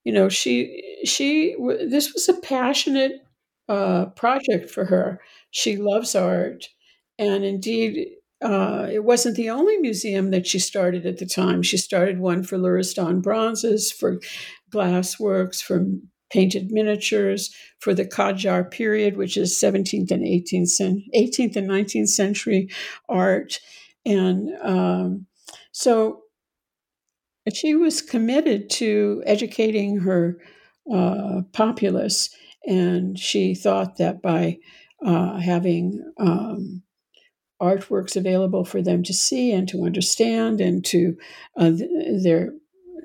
you 0.05 0.13
know 0.13 0.29
she 0.29 0.55
she 1.05 1.55
this 1.89 2.13
was 2.15 2.29
a 2.29 2.41
passionate 2.41 3.15
uh, 3.69 4.07
project 4.23 4.71
for 4.71 4.85
her 4.87 5.21
she 5.51 5.77
loves 5.77 6.15
art 6.15 6.69
and 7.19 7.45
indeed 7.45 7.93
uh, 8.43 8.87
it 8.93 9.05
wasn't 9.05 9.37
the 9.37 9.49
only 9.49 9.77
museum 9.79 10.31
that 10.31 10.47
she 10.47 10.59
started 10.59 11.07
at 11.07 11.17
the 11.17 11.25
time. 11.25 11.63
She 11.63 11.79
started 11.79 12.19
one 12.19 12.43
for 12.43 12.59
Luristan 12.59 13.23
bronzes, 13.23 13.91
for 13.91 14.21
glass 14.71 15.19
works, 15.19 15.63
for 15.63 15.87
painted 16.31 16.71
miniatures 16.71 17.55
for 17.79 17.95
the 17.95 18.05
Qajar 18.05 18.71
period, 18.71 19.17
which 19.17 19.37
is 19.37 19.61
17th 19.61 20.11
and 20.11 20.25
18th, 20.25 21.03
18th 21.15 21.57
and 21.57 21.69
19th 21.69 22.09
century 22.09 22.69
art. 23.09 23.61
And 24.07 24.51
um, 24.63 25.27
so 25.73 26.23
she 27.53 27.75
was 27.75 28.03
committed 28.03 28.71
to 28.71 29.23
educating 29.27 29.99
her 29.99 30.39
uh, 30.93 31.43
populace, 31.53 32.35
and 32.67 33.19
she 33.19 33.55
thought 33.55 33.99
that 33.99 34.23
by 34.23 34.59
uh, 35.05 35.39
having 35.39 36.03
um, 36.19 36.83
artworks 37.61 38.17
available 38.17 38.65
for 38.65 38.83
them 38.83 39.03
to 39.03 39.13
see 39.13 39.53
and 39.53 39.69
to 39.69 39.85
understand 39.85 40.61
and 40.61 40.85
to 40.85 41.17
uh, 41.57 41.71
their 42.23 42.53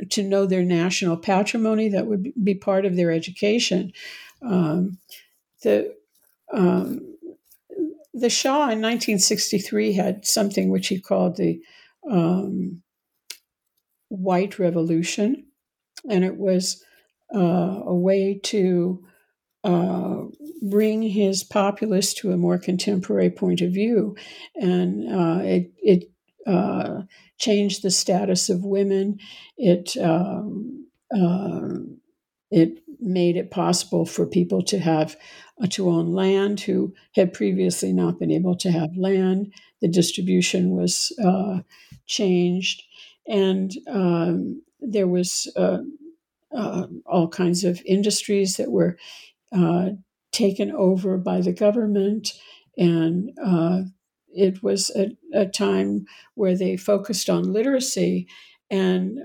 to 0.10 0.24
know 0.24 0.45
their 0.45 0.64
national 0.64 1.18
patrimony. 1.18 1.89
That 1.89 2.08
would 2.08 2.32
be 2.43 2.56
part 2.56 2.86
of 2.86 2.95
their 2.95 3.12
education. 3.12 3.91
Um, 4.41 4.97
the 5.64 5.95
um, 6.54 7.18
the 8.14 8.30
Shah 8.30 8.70
in 8.70 8.82
1963 8.82 9.93
had 9.93 10.26
something 10.26 10.70
which 10.70 10.88
he 10.88 11.00
called 11.00 11.38
the 11.38 11.62
um, 12.10 12.82
white 14.10 14.60
revolution, 14.60 15.45
and 16.10 16.24
it 16.24 16.38
was 16.38 16.84
uh, 17.34 17.82
a 17.86 17.93
way 17.93 18.39
to 18.43 19.06
uh, 19.64 20.24
bring 20.70 21.02
his 21.02 21.43
populace 21.43 22.14
to 22.16 22.32
a 22.32 22.38
more 22.38 22.58
contemporary 22.58 23.30
point 23.30 23.62
of 23.62 23.72
view, 23.72 24.16
and 24.56 25.08
uh, 25.08 25.43
it, 25.43 25.72
it 25.78 26.09
uh, 26.50 27.04
changed 27.38 27.84
the 27.84 27.91
status 27.91 28.50
of 28.50 28.64
women. 28.64 29.20
It 29.58 29.95
um, 29.97 30.88
uh, 31.16 31.70
it 32.52 32.80
made 33.00 33.38
it 33.38 33.52
possible 33.52 34.06
for 34.06 34.26
people 34.26 34.64
to 34.64 34.80
have 34.80 35.16
uh, 35.62 35.68
to 35.68 35.89
own 35.89 36.14
land 36.14 36.60
who 36.62 36.93
had 37.16 37.34
previously 37.34 37.93
not 37.93 38.20
been 38.20 38.32
able 38.32 38.56
to 38.58 38.72
have 38.72 38.97
land. 38.97 39.54
The 39.82 39.88
distribution 39.88 40.72
was 40.72 41.12
uh, 41.24 41.60
changed, 42.08 42.82
and 43.28 43.72
um, 43.88 44.62
there 44.80 45.08
was 45.08 45.52
uh, 45.56 45.80
uh 46.56 46.88
all 47.06 47.28
kinds 47.28 47.64
of 47.64 47.82
industries 47.86 48.58
that 48.58 48.72
were 48.72 48.97
uh, 49.52 49.89
taken 50.32 50.72
over 50.72 51.18
by 51.18 51.41
the 51.41 51.54
government, 51.54 52.34
and 52.78 53.32
it 54.34 54.62
was 54.64 54.90
a, 54.96 55.12
a, 55.34 55.46
time 55.46 56.06
where 56.36 56.56
they 56.58 56.78
focused 56.78 57.30
on 57.30 57.54
literacy. 57.54 58.28
And 58.70 59.20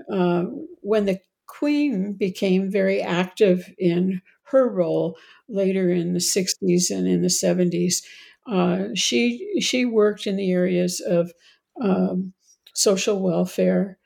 when 0.81 1.05
the 1.05 1.19
Queen 1.47 2.13
became 2.13 2.69
very 2.69 3.01
active 3.01 3.73
in 3.77 4.21
her 4.45 4.69
role 4.69 5.17
later 5.47 5.89
in 5.89 6.13
the 6.13 6.19
60s 6.19 6.89
and 6.89 7.07
in 7.07 7.21
the 7.21 7.27
70s. 7.27 8.03
Uh, 8.47 8.89
she 8.93 9.59
she 9.59 9.85
worked 9.85 10.27
in 10.27 10.35
the 10.35 10.51
areas 10.51 10.99
of 10.99 11.31
um, 11.81 12.33
social 12.73 13.19
welfare, 13.19 13.97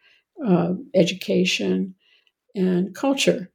uh, 0.46 0.74
education, 0.96 1.96
and 2.56 2.96
culture, 2.96 3.52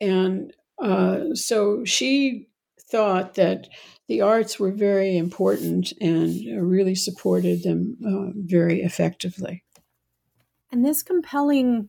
and 0.00 0.52
uh, 0.82 1.32
so 1.34 1.84
she 1.84 2.48
thought 2.90 3.34
that 3.34 3.68
the 4.08 4.20
arts 4.20 4.58
were 4.58 4.70
very 4.70 5.16
important 5.16 5.92
and 6.00 6.70
really 6.70 6.94
supported 6.94 7.62
them 7.62 7.96
uh, 8.06 8.32
very 8.36 8.82
effectively. 8.82 9.64
And 10.70 10.84
this 10.84 11.02
compelling 11.02 11.88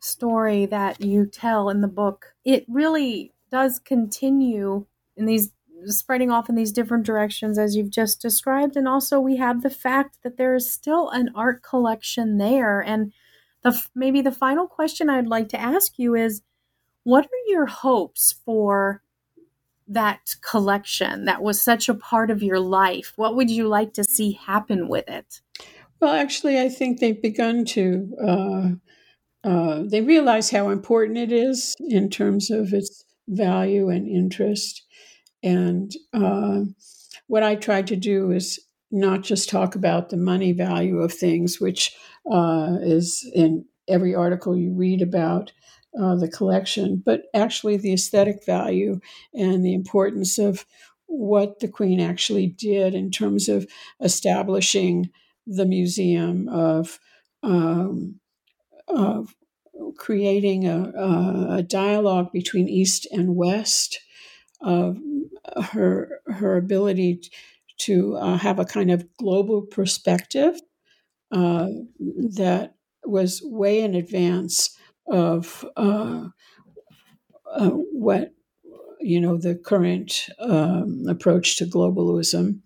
story 0.00 0.66
that 0.66 1.00
you 1.00 1.26
tell 1.26 1.68
in 1.68 1.80
the 1.80 1.88
book, 1.88 2.34
it 2.44 2.64
really 2.68 3.32
does 3.50 3.78
continue 3.78 4.86
in 5.16 5.26
these 5.26 5.52
spreading 5.84 6.30
off 6.30 6.48
in 6.48 6.54
these 6.54 6.72
different 6.72 7.06
directions 7.06 7.58
as 7.58 7.76
you've 7.76 7.90
just 7.90 8.20
described 8.20 8.76
and 8.76 8.88
also 8.88 9.20
we 9.20 9.36
have 9.36 9.62
the 9.62 9.70
fact 9.70 10.18
that 10.22 10.36
there 10.36 10.54
is 10.54 10.68
still 10.68 11.10
an 11.10 11.30
art 11.34 11.62
collection 11.62 12.38
there 12.38 12.80
and 12.80 13.12
the 13.62 13.78
maybe 13.94 14.20
the 14.20 14.32
final 14.32 14.66
question 14.66 15.10
I'd 15.10 15.26
like 15.26 15.48
to 15.50 15.60
ask 15.60 15.98
you 15.98 16.14
is 16.14 16.42
what 17.04 17.26
are 17.26 17.50
your 17.50 17.66
hopes 17.66 18.34
for 18.44 19.02
that 19.88 20.34
collection 20.40 21.24
that 21.24 21.42
was 21.42 21.60
such 21.60 21.88
a 21.88 21.94
part 21.94 22.30
of 22.30 22.42
your 22.42 22.58
life 22.60 23.12
what 23.16 23.36
would 23.36 23.50
you 23.50 23.68
like 23.68 23.92
to 23.92 24.04
see 24.04 24.32
happen 24.32 24.88
with 24.88 25.08
it 25.08 25.40
well 26.00 26.14
actually 26.14 26.58
i 26.60 26.68
think 26.68 26.98
they've 26.98 27.22
begun 27.22 27.64
to 27.64 28.12
uh, 28.26 28.68
uh, 29.46 29.84
they 29.86 30.00
realize 30.00 30.50
how 30.50 30.70
important 30.70 31.16
it 31.16 31.30
is 31.30 31.76
in 31.88 32.10
terms 32.10 32.50
of 32.50 32.72
its 32.72 33.04
value 33.28 33.88
and 33.88 34.08
interest. 34.08 34.82
And 35.42 35.92
uh, 36.12 36.62
what 37.28 37.44
I 37.44 37.54
tried 37.54 37.86
to 37.88 37.96
do 37.96 38.32
is 38.32 38.58
not 38.90 39.22
just 39.22 39.48
talk 39.48 39.76
about 39.76 40.08
the 40.08 40.16
money 40.16 40.50
value 40.52 40.98
of 40.98 41.12
things, 41.12 41.60
which 41.60 41.94
uh, 42.30 42.78
is 42.80 43.28
in 43.34 43.64
every 43.86 44.16
article 44.16 44.56
you 44.56 44.72
read 44.74 45.00
about 45.00 45.52
uh, 46.00 46.14
the 46.16 46.28
collection, 46.28 47.02
but 47.04 47.24
actually 47.34 47.76
the 47.76 47.92
aesthetic 47.92 48.44
value 48.44 49.00
and 49.34 49.64
the 49.64 49.74
importance 49.74 50.38
of 50.38 50.66
what 51.06 51.60
the 51.60 51.68
Queen 51.68 52.00
actually 52.00 52.46
did 52.46 52.94
in 52.94 53.10
terms 53.10 53.48
of 53.48 53.66
establishing 54.00 55.10
the 55.46 55.66
museum 55.66 56.48
of 56.48 56.98
um, 57.42 58.18
of 58.88 59.34
creating 59.96 60.66
a, 60.66 61.58
a, 61.58 61.62
dialogue 61.62 62.32
between 62.32 62.68
East 62.68 63.06
and 63.12 63.36
West, 63.36 64.00
of 64.60 64.98
her 65.70 66.20
her 66.26 66.56
ability 66.56 67.20
to 67.78 68.16
uh, 68.16 68.38
have 68.38 68.58
a 68.58 68.64
kind 68.64 68.90
of 68.90 69.06
global 69.18 69.62
perspective 69.62 70.60
uh, 71.30 71.68
that 71.98 72.74
was 73.04 73.42
way 73.44 73.80
in 73.80 73.94
advance 73.94 74.76
of 75.08 75.64
uh, 75.76 76.28
uh 77.54 77.70
what 77.70 78.32
you 79.06 79.20
know 79.20 79.36
the 79.36 79.54
current 79.54 80.28
um, 80.40 81.04
approach 81.08 81.56
to 81.56 81.64
globalism, 81.64 82.58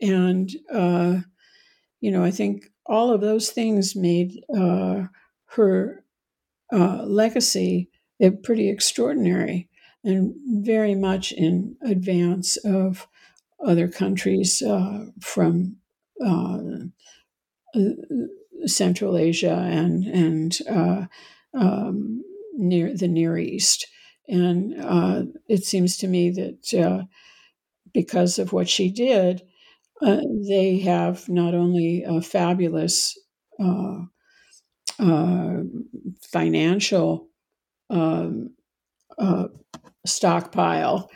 and 0.00 0.50
uh, 0.72 1.18
you 2.00 2.10
know 2.10 2.24
I 2.24 2.32
think 2.32 2.64
all 2.86 3.12
of 3.12 3.20
those 3.20 3.50
things 3.50 3.94
made 3.94 4.42
uh, 4.54 5.04
her 5.50 6.04
uh, 6.72 7.04
legacy 7.04 7.90
is 8.18 8.32
pretty 8.42 8.68
extraordinary 8.68 9.68
and 10.02 10.34
very 10.64 10.94
much 10.96 11.32
in 11.32 11.76
advance 11.82 12.56
of 12.58 13.06
other 13.64 13.88
countries 13.88 14.62
uh, 14.62 15.06
from 15.20 15.76
Central 18.66 19.16
Asia 19.16 19.68
and 19.70 20.04
and 20.04 20.58
um, 21.58 22.22
near 22.54 22.96
the 22.96 23.08
Near 23.08 23.38
East. 23.38 23.86
And 24.28 24.74
uh, 24.80 25.22
it 25.48 25.64
seems 25.64 25.96
to 25.98 26.08
me 26.08 26.30
that 26.30 27.06
because 27.92 28.38
of 28.38 28.52
what 28.52 28.68
she 28.68 28.90
did, 28.90 29.42
they 30.00 30.80
have 30.84 31.28
not 31.28 31.54
only 31.54 32.04
a 32.06 32.20
fabulous 32.20 33.18
uh, 33.58 34.00
financial 36.30 37.28
um, 37.90 38.50
uh, 39.18 39.48
stockpile, 40.06 41.10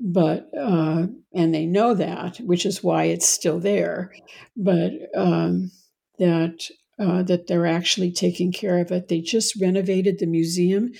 but 0.00 0.48
uh, 0.58 1.06
and 1.34 1.54
they 1.54 1.66
know 1.66 1.94
that, 1.94 2.38
which 2.38 2.64
is 2.64 2.84
why 2.84 3.04
it's 3.04 3.28
still 3.28 3.58
there. 3.58 4.12
But 4.56 4.92
um, 5.16 5.70
that 6.18 6.64
uh, 6.98 7.22
that 7.22 7.46
they're 7.46 7.66
actually 7.66 8.10
taking 8.10 8.52
care 8.52 8.78
of 8.78 8.90
it. 8.90 9.08
They 9.08 9.20
just 9.20 9.60
renovated 9.60 10.18
the 10.18 10.26
museum. 10.26 10.92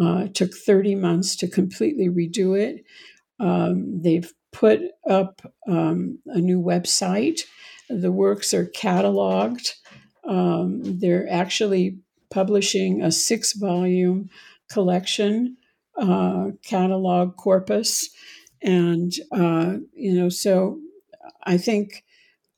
Uh, 0.00 0.26
took 0.34 0.54
30 0.54 0.96
months 0.96 1.36
to 1.36 1.48
completely 1.48 2.08
redo 2.08 2.58
it. 2.58 2.84
Um, 3.38 4.00
they've 4.02 4.32
put 4.52 4.80
up 5.08 5.42
um, 5.68 6.18
a 6.26 6.40
new 6.40 6.60
website. 6.60 7.40
The 7.88 8.12
works 8.12 8.54
are 8.54 8.66
cataloged. 8.66 9.74
Um, 10.26 10.80
they're 10.82 11.28
actually 11.30 11.98
publishing 12.30 13.02
a 13.02 13.12
six 13.12 13.52
volume 13.52 14.30
collection 14.70 15.56
uh, 15.96 16.46
catalog 16.64 17.36
corpus. 17.36 18.10
And, 18.62 19.12
uh, 19.30 19.76
you 19.92 20.14
know, 20.14 20.28
so 20.28 20.80
I 21.44 21.58
think 21.58 22.03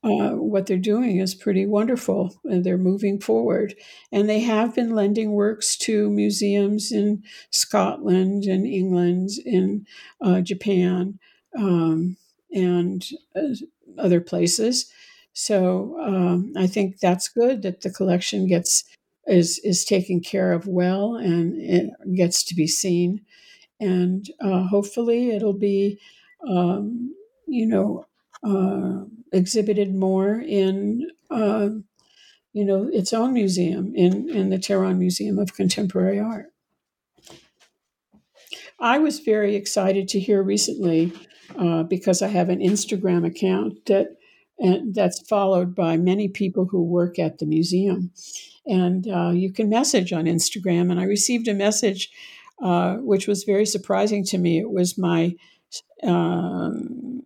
uh, 0.06 0.36
what 0.36 0.66
they're 0.66 0.78
doing 0.78 1.18
is 1.18 1.34
pretty 1.34 1.66
wonderful 1.66 2.40
and 2.44 2.62
they're 2.62 2.78
moving 2.78 3.18
forward. 3.20 3.74
And 4.12 4.28
they 4.28 4.38
have 4.40 4.72
been 4.72 4.94
lending 4.94 5.32
works 5.32 5.76
to 5.78 6.08
museums 6.10 6.92
in 6.92 7.24
Scotland 7.50 8.44
and 8.44 8.64
England, 8.64 9.30
in 9.44 9.84
uh, 10.20 10.42
Japan, 10.42 11.18
um, 11.58 12.16
and 12.52 13.04
uh, 13.34 13.54
other 13.98 14.20
places. 14.20 14.92
So 15.32 15.98
um, 16.00 16.52
I 16.56 16.68
think 16.68 17.00
that's 17.00 17.28
good 17.28 17.62
that 17.62 17.80
the 17.80 17.90
collection 17.90 18.46
gets 18.46 18.84
is 19.26 19.58
is 19.64 19.84
taken 19.84 20.20
care 20.20 20.52
of 20.52 20.68
well 20.68 21.16
and 21.16 21.60
it 21.60 21.90
gets 22.14 22.44
to 22.44 22.54
be 22.54 22.68
seen, 22.68 23.22
and 23.80 24.24
uh, 24.40 24.62
hopefully 24.68 25.30
it'll 25.30 25.52
be 25.52 25.98
um, 26.48 27.12
you 27.48 27.66
know 27.66 28.06
uh, 28.42 29.04
exhibited 29.32 29.94
more 29.94 30.40
in 30.40 31.08
uh, 31.30 31.68
you 32.52 32.64
know 32.64 32.88
its 32.92 33.12
own 33.12 33.32
museum 33.32 33.94
in 33.94 34.28
in 34.28 34.50
the 34.50 34.58
Tehran 34.58 34.98
Museum 34.98 35.38
of 35.38 35.54
Contemporary 35.54 36.18
Art. 36.18 36.52
I 38.78 38.98
was 38.98 39.20
very 39.20 39.56
excited 39.56 40.08
to 40.08 40.20
hear 40.20 40.42
recently 40.42 41.12
uh, 41.58 41.84
because 41.84 42.20
I 42.20 42.28
have 42.28 42.48
an 42.48 42.60
Instagram 42.60 43.26
account 43.26 43.86
that 43.86 44.16
and 44.58 44.94
that's 44.94 45.20
followed 45.20 45.74
by 45.74 45.96
many 45.96 46.28
people 46.28 46.66
who 46.66 46.82
work 46.82 47.18
at 47.18 47.38
the 47.38 47.46
museum. 47.46 48.10
And 48.66 49.06
uh, 49.08 49.30
you 49.30 49.52
can 49.52 49.68
message 49.68 50.12
on 50.12 50.24
Instagram. 50.24 50.90
And 50.90 50.98
I 50.98 51.04
received 51.04 51.46
a 51.48 51.54
message 51.54 52.10
uh, 52.62 52.94
which 52.96 53.26
was 53.26 53.44
very 53.44 53.66
surprising 53.66 54.24
to 54.24 54.38
me. 54.38 54.58
It 54.58 54.70
was 54.70 54.96
my 54.96 55.34
uh, 56.02 56.70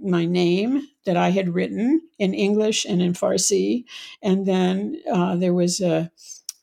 my 0.00 0.24
name 0.24 0.82
that 1.06 1.16
I 1.16 1.30
had 1.30 1.54
written 1.54 2.02
in 2.18 2.34
English 2.34 2.84
and 2.84 3.02
in 3.02 3.12
Farsi, 3.12 3.84
and 4.22 4.46
then 4.46 5.00
uh, 5.12 5.36
there 5.36 5.54
was 5.54 5.80
a 5.80 6.10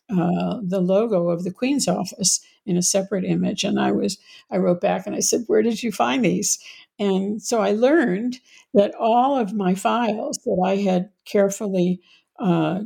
uh, 0.09 0.59
the 0.63 0.79
logo 0.79 1.29
of 1.29 1.43
the 1.43 1.51
Queen's 1.51 1.87
office 1.87 2.39
in 2.65 2.77
a 2.77 2.81
separate 2.81 3.25
image. 3.25 3.63
And 3.63 3.79
I 3.79 3.91
was, 3.91 4.17
I 4.49 4.57
wrote 4.57 4.79
back 4.79 5.05
and 5.05 5.15
I 5.15 5.19
said, 5.19 5.43
Where 5.47 5.61
did 5.61 5.83
you 5.83 5.91
find 5.91 6.23
these? 6.23 6.59
And 6.99 7.41
so 7.41 7.59
I 7.59 7.71
learned 7.71 8.39
that 8.73 8.93
all 8.95 9.37
of 9.37 9.53
my 9.53 9.75
files 9.75 10.39
that 10.45 10.61
I 10.65 10.77
had 10.77 11.09
carefully 11.25 11.99
uh, 12.39 12.81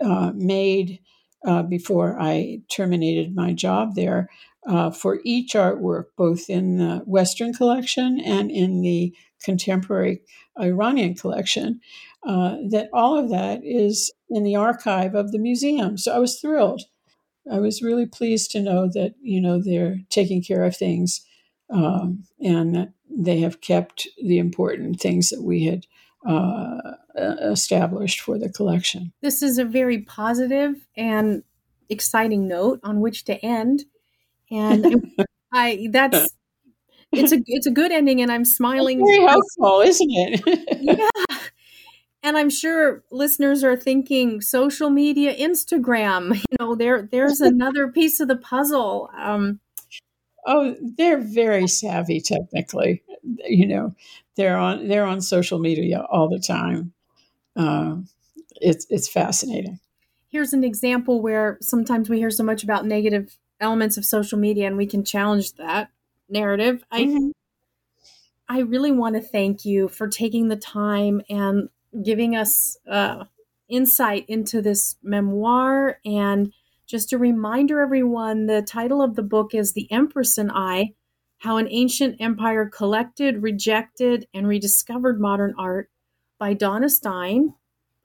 uh, 0.00 0.32
made 0.34 1.00
uh, 1.44 1.62
before 1.62 2.20
I 2.20 2.60
terminated 2.70 3.34
my 3.34 3.52
job 3.52 3.94
there 3.94 4.28
uh, 4.68 4.90
for 4.90 5.20
each 5.24 5.54
artwork, 5.54 6.04
both 6.16 6.50
in 6.50 6.76
the 6.76 6.98
Western 7.06 7.54
collection 7.54 8.20
and 8.20 8.50
in 8.50 8.82
the 8.82 9.14
contemporary 9.42 10.20
Iranian 10.60 11.14
collection, 11.14 11.80
uh, 12.26 12.56
that 12.68 12.90
all 12.92 13.16
of 13.16 13.30
that 13.30 13.64
is 13.64 14.12
in 14.28 14.44
the 14.44 14.56
archive 14.56 15.14
of 15.14 15.32
the 15.32 15.38
museum. 15.38 15.96
So 15.96 16.14
I 16.14 16.18
was 16.18 16.38
thrilled. 16.38 16.82
I 17.50 17.60
was 17.60 17.82
really 17.82 18.04
pleased 18.04 18.50
to 18.50 18.60
know 18.60 18.90
that 18.92 19.14
you 19.22 19.40
know 19.40 19.62
they're 19.62 20.00
taking 20.10 20.42
care 20.42 20.64
of 20.64 20.76
things 20.76 21.24
um, 21.70 22.24
and 22.38 22.74
that 22.74 22.92
they 23.10 23.40
have 23.40 23.62
kept 23.62 24.06
the 24.22 24.38
important 24.38 25.00
things 25.00 25.30
that 25.30 25.42
we 25.42 25.64
had 25.64 25.86
uh, 26.26 26.92
established 27.16 28.20
for 28.20 28.38
the 28.38 28.50
collection. 28.50 29.12
This 29.22 29.42
is 29.42 29.56
a 29.56 29.64
very 29.64 30.00
positive 30.00 30.86
and 30.94 31.42
exciting 31.88 32.46
note 32.46 32.80
on 32.82 33.00
which 33.00 33.24
to 33.24 33.42
end, 33.42 33.84
and 34.50 35.02
I 35.52 35.88
that's 35.90 36.28
it's 37.12 37.32
a 37.32 37.38
it's 37.46 37.66
a 37.66 37.70
good 37.70 37.92
ending, 37.92 38.20
and 38.20 38.30
I'm 38.30 38.44
smiling. 38.44 38.98
That's 38.98 39.10
very 39.10 39.26
helpful, 39.26 39.80
isn't 39.80 40.10
it? 40.10 40.78
yeah. 40.80 41.38
And 42.20 42.36
I'm 42.36 42.50
sure 42.50 43.04
listeners 43.12 43.62
are 43.62 43.76
thinking 43.76 44.40
social 44.40 44.90
media, 44.90 45.34
Instagram. 45.34 46.34
You 46.50 46.56
know, 46.58 46.74
there 46.74 47.08
there's 47.10 47.40
another 47.40 47.88
piece 47.88 48.18
of 48.18 48.26
the 48.26 48.36
puzzle. 48.36 49.08
Um, 49.16 49.60
oh, 50.44 50.74
they're 50.80 51.20
very 51.20 51.68
savvy 51.68 52.20
technically. 52.20 53.04
You 53.46 53.68
know, 53.68 53.94
they're 54.36 54.56
on 54.56 54.88
they're 54.88 55.06
on 55.06 55.20
social 55.20 55.60
media 55.60 56.04
all 56.10 56.28
the 56.28 56.40
time. 56.40 56.92
Uh, 57.54 57.98
it's 58.60 58.84
it's 58.90 59.08
fascinating. 59.08 59.78
Here's 60.28 60.52
an 60.52 60.64
example 60.64 61.22
where 61.22 61.56
sometimes 61.60 62.10
we 62.10 62.18
hear 62.18 62.30
so 62.30 62.42
much 62.42 62.64
about 62.64 62.84
negative 62.84 63.38
elements 63.60 63.96
of 63.96 64.04
social 64.04 64.38
media, 64.38 64.66
and 64.66 64.76
we 64.76 64.86
can 64.86 65.04
challenge 65.04 65.54
that 65.54 65.90
narrative. 66.28 66.84
Mm-hmm. 66.92 67.28
I 67.28 67.32
I 68.48 68.60
really 68.60 68.92
want 68.92 69.14
to 69.14 69.20
thank 69.20 69.64
you 69.64 69.88
for 69.88 70.08
taking 70.08 70.48
the 70.48 70.56
time 70.56 71.20
and 71.28 71.68
giving 72.02 72.34
us 72.34 72.78
uh, 72.90 73.24
insight 73.68 74.24
into 74.26 74.62
this 74.62 74.96
memoir. 75.02 75.98
And 76.04 76.52
just 76.86 77.12
a 77.12 77.18
reminder, 77.18 77.80
everyone, 77.80 78.46
the 78.46 78.62
title 78.62 79.02
of 79.02 79.16
the 79.16 79.22
book 79.22 79.54
is 79.54 79.72
The 79.72 79.90
Empress 79.92 80.38
and 80.38 80.50
I 80.52 80.94
How 81.38 81.58
an 81.58 81.68
Ancient 81.70 82.16
Empire 82.20 82.66
Collected, 82.66 83.42
Rejected, 83.42 84.26
and 84.32 84.48
Rediscovered 84.48 85.20
Modern 85.20 85.54
Art 85.58 85.90
by 86.38 86.54
Donna 86.54 86.88
Stein, 86.88 87.54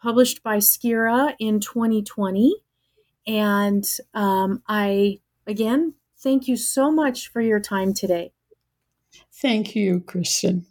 published 0.01 0.43
by 0.43 0.57
Skira 0.57 1.35
in 1.39 1.61
2020. 1.61 2.55
And 3.25 3.85
um, 4.13 4.61
I, 4.67 5.21
again, 5.47 5.93
thank 6.17 6.47
you 6.47 6.55
so 6.57 6.91
much 6.91 7.27
for 7.27 7.41
your 7.41 7.59
time 7.59 7.93
today. 7.93 8.33
Thank 9.31 9.75
you, 9.75 10.01
Kirstin. 10.01 10.65